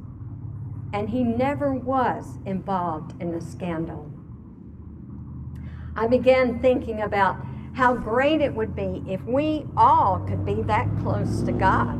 And 0.92 1.08
he 1.10 1.22
never 1.22 1.72
was 1.72 2.38
involved 2.44 3.20
in 3.22 3.34
a 3.34 3.40
scandal. 3.40 4.10
I 5.96 6.06
began 6.06 6.60
thinking 6.60 7.02
about 7.02 7.36
how 7.74 7.94
great 7.94 8.40
it 8.40 8.54
would 8.54 8.74
be 8.74 9.02
if 9.06 9.22
we 9.24 9.66
all 9.76 10.20
could 10.20 10.44
be 10.44 10.62
that 10.62 10.88
close 11.00 11.42
to 11.42 11.52
God. 11.52 11.96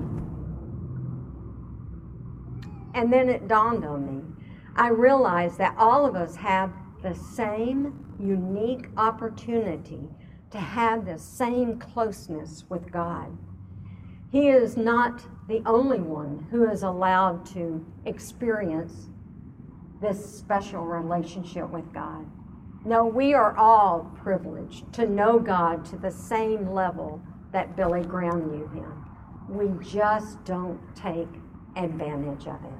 And 2.94 3.12
then 3.12 3.29
it 3.29 3.46
dawned 3.46 3.85
on 3.85 4.07
me. 4.07 4.22
I 4.76 4.88
realized 4.88 5.59
that 5.59 5.74
all 5.79 6.07
of 6.07 6.16
us 6.16 6.37
have 6.37 6.72
the 7.03 7.14
same 7.14 8.14
unique 8.18 8.88
opportunity 8.96 10.09
to 10.50 10.59
have 10.59 11.07
the 11.07 11.18
same 11.18 11.79
closeness 11.79 12.64
with 12.68 12.90
God. 12.90 13.37
He 14.31 14.49
is 14.49 14.77
not 14.77 15.23
the 15.49 15.62
only 15.66 15.99
one 15.99 16.47
who 16.51 16.71
is 16.71 16.83
allowed 16.83 17.45
to 17.47 17.85
experience 18.05 19.09
this 20.01 20.38
special 20.38 20.85
relationship 20.85 21.69
with 21.71 21.93
God. 21.93 22.25
No, 22.85 23.05
we 23.05 23.35
are 23.35 23.57
all 23.57 24.11
privileged 24.23 24.93
to 24.95 25.07
know 25.07 25.38
God 25.38 25.85
to 25.87 25.97
the 25.97 26.11
same 26.11 26.71
level 26.73 27.21
that 27.53 27.77
Billy 27.77 28.03
Graham 28.03 28.51
knew 28.51 28.69
him. 28.69 29.05
We 29.49 29.85
just 29.85 30.43
don't 30.45 30.81
take 30.95 31.29
advantage 31.77 32.47
of 32.47 32.64
it. 32.64 32.71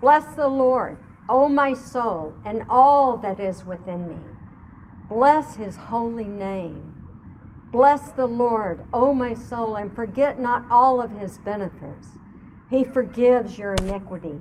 Bless 0.00 0.34
the 0.34 0.48
Lord, 0.48 0.98
O 1.28 1.48
my 1.48 1.72
soul, 1.72 2.34
and 2.44 2.64
all 2.68 3.16
that 3.18 3.40
is 3.40 3.64
within 3.64 4.08
me. 4.08 4.18
Bless 5.08 5.54
his 5.54 5.76
holy 5.76 6.24
name. 6.24 6.95
Bless 7.76 8.10
the 8.12 8.26
Lord, 8.26 8.86
O 8.94 9.12
my 9.12 9.34
soul, 9.34 9.76
and 9.76 9.94
forget 9.94 10.40
not 10.40 10.64
all 10.70 10.98
of 10.98 11.10
his 11.10 11.36
benefits. 11.36 12.08
He 12.70 12.84
forgives 12.84 13.58
your 13.58 13.74
iniquity. 13.74 14.40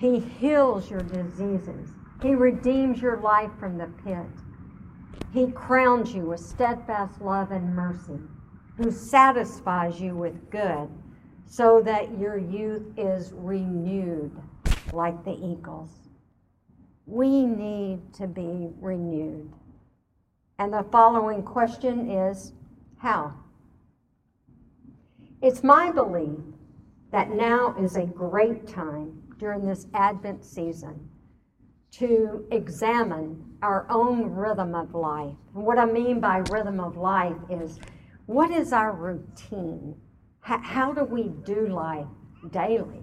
He 0.00 0.18
heals 0.18 0.90
your 0.90 1.02
diseases. 1.02 1.90
He 2.20 2.34
redeems 2.34 3.00
your 3.00 3.18
life 3.18 3.52
from 3.60 3.78
the 3.78 3.86
pit. 4.04 4.26
He 5.32 5.52
crowns 5.52 6.12
you 6.12 6.22
with 6.22 6.40
steadfast 6.40 7.20
love 7.20 7.52
and 7.52 7.76
mercy, 7.76 8.18
who 8.76 8.90
satisfies 8.90 10.00
you 10.00 10.16
with 10.16 10.50
good, 10.50 10.88
so 11.46 11.80
that 11.82 12.18
your 12.18 12.38
youth 12.38 12.92
is 12.96 13.32
renewed 13.36 14.36
like 14.92 15.24
the 15.24 15.38
eagles. 15.40 15.92
We 17.06 17.46
need 17.46 18.12
to 18.14 18.26
be 18.26 18.70
renewed. 18.80 19.52
And 20.62 20.72
the 20.72 20.84
following 20.92 21.42
question 21.42 22.08
is 22.08 22.52
how? 22.98 23.34
It's 25.42 25.64
my 25.64 25.90
belief 25.90 26.38
that 27.10 27.30
now 27.30 27.74
is 27.80 27.96
a 27.96 28.06
great 28.06 28.68
time 28.68 29.24
during 29.38 29.66
this 29.66 29.88
Advent 29.92 30.44
season 30.44 31.08
to 31.90 32.46
examine 32.52 33.44
our 33.60 33.88
own 33.90 34.30
rhythm 34.30 34.76
of 34.76 34.94
life. 34.94 35.34
And 35.56 35.64
what 35.64 35.78
I 35.78 35.84
mean 35.84 36.20
by 36.20 36.44
rhythm 36.48 36.78
of 36.78 36.96
life 36.96 37.34
is 37.50 37.80
what 38.26 38.52
is 38.52 38.72
our 38.72 38.92
routine? 38.92 39.96
How 40.42 40.92
do 40.92 41.02
we 41.02 41.24
do 41.44 41.66
life 41.66 42.06
daily? 42.52 43.02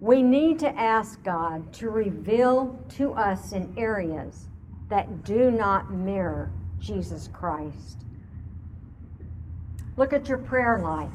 We 0.00 0.22
need 0.22 0.58
to 0.60 0.74
ask 0.80 1.22
God 1.22 1.74
to 1.74 1.90
reveal 1.90 2.82
to 2.96 3.12
us 3.12 3.52
in 3.52 3.74
areas 3.76 4.47
that 4.88 5.24
do 5.24 5.50
not 5.50 5.92
mirror 5.92 6.50
Jesus 6.78 7.28
Christ. 7.32 8.04
Look 9.96 10.12
at 10.12 10.28
your 10.28 10.38
prayer 10.38 10.78
life. 10.78 11.10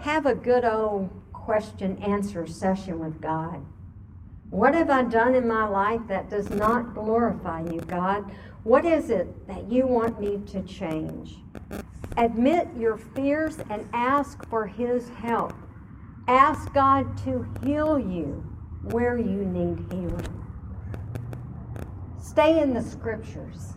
Have 0.00 0.26
a 0.26 0.34
good 0.34 0.64
old 0.64 1.10
question 1.32 1.96
answer 2.02 2.46
session 2.46 2.98
with 2.98 3.20
God. 3.20 3.64
What 4.50 4.74
have 4.74 4.90
I 4.90 5.02
done 5.02 5.34
in 5.34 5.46
my 5.46 5.68
life 5.68 6.00
that 6.08 6.30
does 6.30 6.50
not 6.50 6.94
glorify 6.94 7.62
you, 7.62 7.80
God? 7.80 8.30
What 8.64 8.84
is 8.84 9.10
it 9.10 9.46
that 9.46 9.70
you 9.70 9.86
want 9.86 10.20
me 10.20 10.40
to 10.52 10.62
change? 10.62 11.36
Admit 12.16 12.68
your 12.76 12.96
fears 12.96 13.58
and 13.70 13.88
ask 13.92 14.46
for 14.48 14.66
His 14.66 15.08
help. 15.10 15.54
Ask 16.26 16.72
God 16.74 17.16
to 17.24 17.46
heal 17.62 17.98
you 17.98 18.44
where 18.82 19.16
you 19.16 19.44
need 19.44 19.86
healing. 19.92 20.37
Stay 22.38 22.62
in 22.62 22.72
the 22.72 22.80
scriptures. 22.80 23.74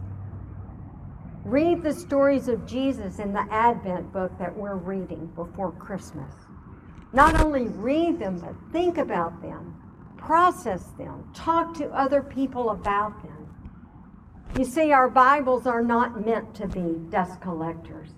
Read 1.46 1.82
the 1.82 1.92
stories 1.92 2.48
of 2.48 2.68
Jesus 2.68 3.18
in 3.18 3.34
the 3.34 3.48
Advent 3.50 4.14
book 4.14 4.32
that 4.38 4.56
we're 4.56 4.76
reading 4.76 5.26
before 5.36 5.72
Christmas. 5.72 6.32
Not 7.12 7.42
only 7.42 7.70
read 7.70 8.20
them, 8.20 8.38
but 8.38 8.54
think 8.72 9.00
about 9.00 9.42
them, 9.42 9.82
process 10.16 10.84
them, 11.00 11.28
talk 11.34 11.74
to 11.80 11.90
other 11.90 12.22
people 12.22 12.70
about 12.70 13.24
them. 13.24 13.52
You 14.60 14.66
see, 14.66 14.92
our 14.92 15.10
Bibles 15.10 15.66
are 15.66 15.82
not 15.82 16.24
meant 16.24 16.54
to 16.54 16.68
be 16.68 17.00
dust 17.10 17.42
collectors, 17.42 18.10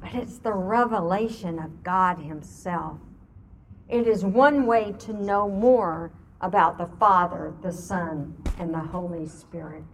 but 0.00 0.14
it's 0.14 0.38
the 0.38 0.54
revelation 0.54 1.58
of 1.58 1.82
God 1.82 2.18
Himself. 2.18 2.96
It 3.90 4.08
is 4.08 4.24
one 4.24 4.64
way 4.64 4.94
to 5.00 5.12
know 5.12 5.46
more 5.46 6.10
about 6.40 6.78
the 6.78 6.88
Father, 6.98 7.52
the 7.60 7.70
Son, 7.70 8.43
and 8.58 8.72
the 8.72 8.78
Holy 8.78 9.26
Spirit. 9.26 9.84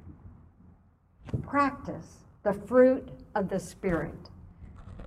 Practice 1.43 2.19
the 2.43 2.53
fruit 2.53 3.09
of 3.35 3.49
the 3.49 3.59
Spirit. 3.61 4.31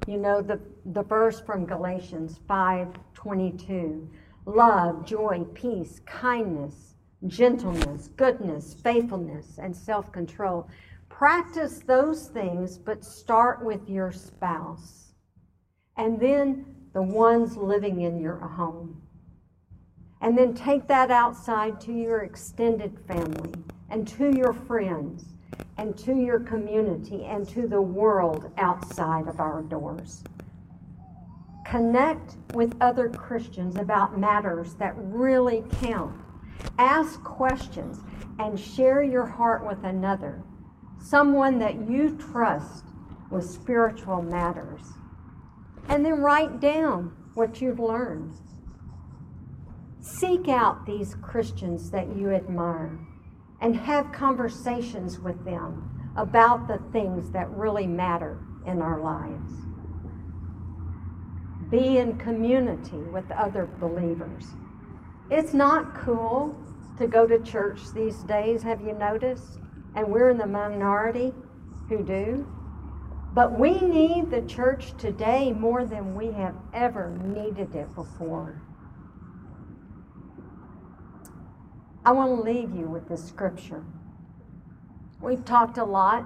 You 0.08 0.18
know 0.18 0.42
the, 0.42 0.60
the 0.86 1.04
verse 1.04 1.40
from 1.40 1.66
Galatians 1.66 2.40
5:22. 2.50 4.08
Love, 4.46 5.06
joy, 5.06 5.46
peace, 5.54 6.02
kindness, 6.06 6.96
gentleness, 7.28 8.10
goodness, 8.18 8.74
faithfulness, 8.74 9.58
and 9.58 9.76
self-control. 9.76 10.68
Practice 11.08 11.80
those 11.80 12.28
things, 12.28 12.78
but 12.78 13.06
start 13.06 13.64
with 13.64 13.88
your 13.90 14.12
spouse. 14.12 15.14
And 15.96 16.20
then 16.20 16.66
the 16.94 17.04
ones 17.04 17.56
living 17.56 18.02
in 18.02 18.20
your 18.20 18.40
home. 18.40 19.03
And 20.24 20.38
then 20.38 20.56
take 20.56 20.88
that 20.88 21.12
outside 21.12 21.80
to 21.82 21.94
your 21.94 22.22
extended 22.22 22.98
family 23.08 23.54
and 23.90 24.08
to 24.08 24.36
your 24.36 24.54
friends 24.54 25.26
and 25.78 25.98
to 25.98 26.16
your 26.16 26.40
community 26.40 27.26
and 27.26 27.48
to 27.50 27.68
the 27.68 27.82
world 27.82 28.52
outside 28.58 29.28
of 29.28 29.40
our 29.40 29.62
doors. 29.62 30.24
Connect 31.66 32.38
with 32.54 32.76
other 32.82 33.10
Christians 33.10 33.76
about 33.76 34.18
matters 34.18 34.76
that 34.76 34.94
really 34.96 35.64
count. 35.82 36.16
Ask 36.78 37.22
questions 37.24 38.00
and 38.40 38.60
share 38.60 39.04
your 39.04 39.26
heart 39.26 39.66
with 39.66 39.84
another, 39.84 40.42
someone 41.00 41.60
that 41.60 41.90
you 41.90 42.18
trust 42.18 42.86
with 43.30 43.44
spiritual 43.50 44.22
matters 44.22 44.82
and 45.90 46.06
then 46.06 46.22
write 46.22 46.60
down 46.60 47.14
what 47.34 47.62
you've 47.62 47.80
learned. 47.80 48.38
Seek 50.04 50.50
out 50.50 50.86
these 50.86 51.16
Christians 51.22 51.90
that 51.92 52.14
you 52.14 52.32
admire 52.32 53.00
and 53.62 53.74
have 53.74 54.12
conversations 54.12 55.18
with 55.18 55.46
them 55.46 56.12
about 56.18 56.68
the 56.68 56.78
things 56.92 57.32
that 57.32 57.50
really 57.52 57.88
matter 57.88 58.38
in 58.68 58.82
our 58.82 59.00
lives. 59.00 59.54
Be 61.70 62.00
in 62.00 62.18
community 62.18 62.98
with 62.98 63.32
other 63.32 63.66
believers. 63.80 64.44
It's 65.32 65.54
not 65.54 65.96
cool 65.96 66.54
to 66.98 67.08
go 67.08 67.26
to 67.26 67.40
church 67.40 67.80
these 67.96 68.24
days, 68.24 68.62
have 68.62 68.82
you 68.82 68.92
noticed? 68.92 69.60
And 69.96 70.10
we're 70.10 70.32
in 70.32 70.38
the 70.38 70.46
minority 70.46 71.34
who 71.88 72.04
do. 72.04 72.46
But 73.34 73.58
we 73.58 73.80
need 73.80 74.32
the 74.32 74.42
church 74.42 74.98
today 74.98 75.54
more 75.54 75.86
than 75.86 76.14
we 76.14 76.34
have 76.34 76.56
ever 76.74 77.18
needed 77.24 77.74
it 77.74 77.96
before. 77.96 78.62
I 82.06 82.12
want 82.12 82.36
to 82.36 82.52
leave 82.52 82.76
you 82.76 82.86
with 82.88 83.08
this 83.08 83.26
scripture. 83.26 83.84
We've 85.22 85.46
talked 85.46 85.78
a 85.78 85.86
lot, 85.86 86.26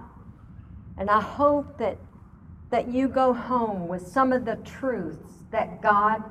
and 0.98 1.10
I 1.10 1.22
hope 1.22 1.78
that, 1.78 2.00
that 2.72 2.88
you 2.88 3.08
go 3.08 3.32
home 3.32 3.88
with 3.88 4.08
some 4.08 4.34
of 4.34 4.44
the 4.44 4.56
truths 4.58 5.34
that 5.52 5.82
God 5.82 6.24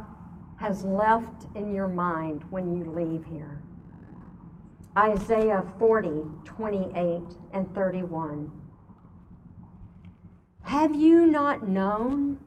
has 0.59 0.83
left 0.83 1.47
in 1.55 1.73
your 1.73 1.87
mind 1.87 2.43
when 2.51 2.77
you 2.77 2.91
leave 2.91 3.25
here. 3.27 3.63
Isaiah 4.99 5.63
40, 5.79 6.23
28, 6.45 7.23
and 7.53 7.73
31. 7.75 8.51
Have 10.63 10.97
you 10.97 11.27
not 11.27 11.69
known? 11.69 12.41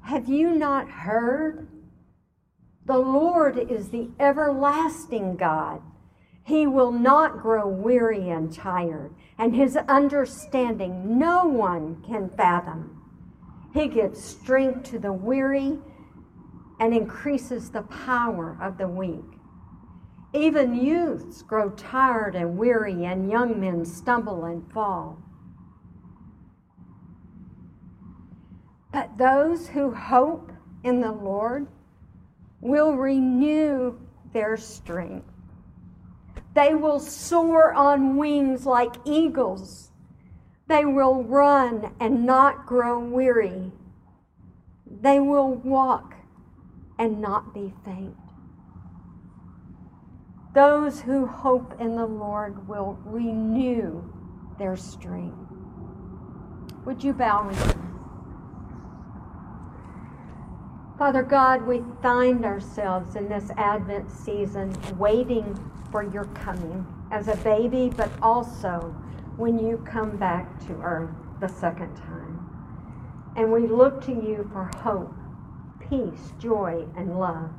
Have 0.00 0.28
you 0.28 0.50
not 0.50 0.90
heard? 0.90 1.68
The 2.86 2.98
Lord 2.98 3.58
is 3.70 3.90
the 3.90 4.08
everlasting 4.18 5.36
God. 5.36 5.82
He 6.48 6.66
will 6.66 6.92
not 6.92 7.42
grow 7.42 7.68
weary 7.68 8.30
and 8.30 8.50
tired, 8.50 9.14
and 9.36 9.54
his 9.54 9.76
understanding 9.76 11.18
no 11.18 11.44
one 11.44 12.02
can 12.02 12.30
fathom. 12.30 13.02
He 13.74 13.86
gives 13.86 14.24
strength 14.24 14.84
to 14.84 14.98
the 14.98 15.12
weary 15.12 15.78
and 16.80 16.94
increases 16.94 17.70
the 17.70 17.82
power 17.82 18.56
of 18.62 18.78
the 18.78 18.88
weak. 18.88 19.26
Even 20.32 20.74
youths 20.74 21.42
grow 21.42 21.68
tired 21.68 22.34
and 22.34 22.56
weary, 22.56 23.04
and 23.04 23.30
young 23.30 23.60
men 23.60 23.84
stumble 23.84 24.46
and 24.46 24.72
fall. 24.72 25.18
But 28.90 29.18
those 29.18 29.68
who 29.68 29.90
hope 29.90 30.50
in 30.82 31.02
the 31.02 31.12
Lord 31.12 31.66
will 32.62 32.94
renew 32.94 33.98
their 34.32 34.56
strength. 34.56 35.30
They 36.54 36.74
will 36.74 36.98
soar 37.00 37.72
on 37.72 38.16
wings 38.16 38.66
like 38.66 38.96
eagles. 39.04 39.90
They 40.66 40.84
will 40.84 41.22
run 41.22 41.94
and 42.00 42.26
not 42.26 42.66
grow 42.66 42.98
weary. 42.98 43.72
They 45.00 45.20
will 45.20 45.54
walk 45.54 46.14
and 46.98 47.20
not 47.20 47.54
be 47.54 47.72
faint. 47.84 48.16
Those 50.54 51.02
who 51.02 51.26
hope 51.26 51.80
in 51.80 51.94
the 51.94 52.06
Lord 52.06 52.66
will 52.68 52.98
renew 53.04 54.02
their 54.58 54.76
strength. 54.76 55.36
Would 56.84 57.04
you 57.04 57.12
bow 57.12 57.46
with 57.46 57.76
me? 57.76 57.82
Father 60.98 61.22
God, 61.22 61.62
we 61.62 61.82
find 62.02 62.44
ourselves 62.44 63.14
in 63.14 63.28
this 63.28 63.50
Advent 63.56 64.10
season 64.10 64.74
waiting 64.98 65.56
for 65.90 66.02
your 66.02 66.24
coming 66.26 66.86
as 67.10 67.28
a 67.28 67.36
baby, 67.36 67.90
but 67.96 68.10
also 68.22 68.94
when 69.36 69.58
you 69.58 69.78
come 69.86 70.16
back 70.16 70.58
to 70.66 70.72
earth 70.82 71.14
the 71.40 71.48
second 71.48 71.94
time. 71.96 72.38
And 73.36 73.52
we 73.52 73.66
look 73.66 74.04
to 74.06 74.12
you 74.12 74.48
for 74.52 74.64
hope, 74.64 75.14
peace, 75.88 76.32
joy, 76.38 76.86
and 76.96 77.18
love. 77.18 77.50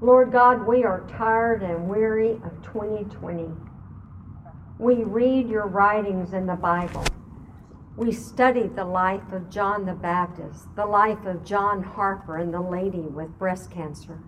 Lord 0.00 0.32
God, 0.32 0.66
we 0.66 0.84
are 0.84 1.06
tired 1.08 1.62
and 1.62 1.88
weary 1.88 2.32
of 2.32 2.62
2020. 2.62 3.48
We 4.78 5.04
read 5.04 5.48
your 5.48 5.66
writings 5.66 6.32
in 6.32 6.46
the 6.46 6.54
Bible. 6.54 7.04
We 7.96 8.12
study 8.12 8.66
the 8.66 8.84
life 8.84 9.32
of 9.32 9.48
John 9.48 9.86
the 9.86 9.94
Baptist, 9.94 10.74
the 10.76 10.84
life 10.84 11.24
of 11.24 11.44
John 11.44 11.82
Harper 11.82 12.36
and 12.36 12.52
the 12.52 12.60
lady 12.60 13.00
with 13.00 13.38
breast 13.38 13.70
cancer, 13.70 14.18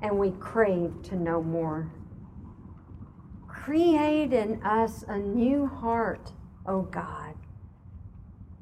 and 0.00 0.18
we 0.18 0.30
crave 0.32 1.02
to 1.04 1.16
know 1.16 1.42
more. 1.42 1.92
Create 3.64 4.34
in 4.34 4.62
us 4.62 5.06
a 5.08 5.16
new 5.16 5.66
heart, 5.66 6.32
O 6.66 6.74
oh 6.74 6.82
God. 6.82 7.34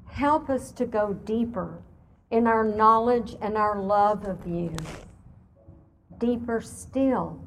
Help 0.07 0.49
us 0.49 0.71
to 0.71 0.87
go 0.87 1.13
deeper 1.13 1.83
in 2.31 2.47
our 2.47 2.63
knowledge 2.63 3.35
and 3.43 3.57
our 3.57 3.83
love 3.83 4.25
of 4.29 4.47
you. 4.47 4.73
Deeper 6.19 6.61
still, 6.61 7.45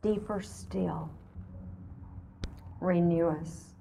deeper 0.00 0.40
still. 0.40 1.10
Renew 2.80 3.28
us. 3.28 3.74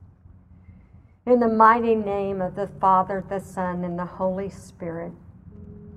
In 1.26 1.40
the 1.40 1.48
mighty 1.48 1.96
name 1.96 2.42
of 2.42 2.56
the 2.56 2.68
Father, 2.82 3.24
the 3.30 3.40
Son, 3.40 3.86
and 3.86 3.98
the 3.98 4.04
Holy 4.04 4.50
Spirit, 4.50 5.14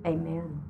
amen. 0.07 0.66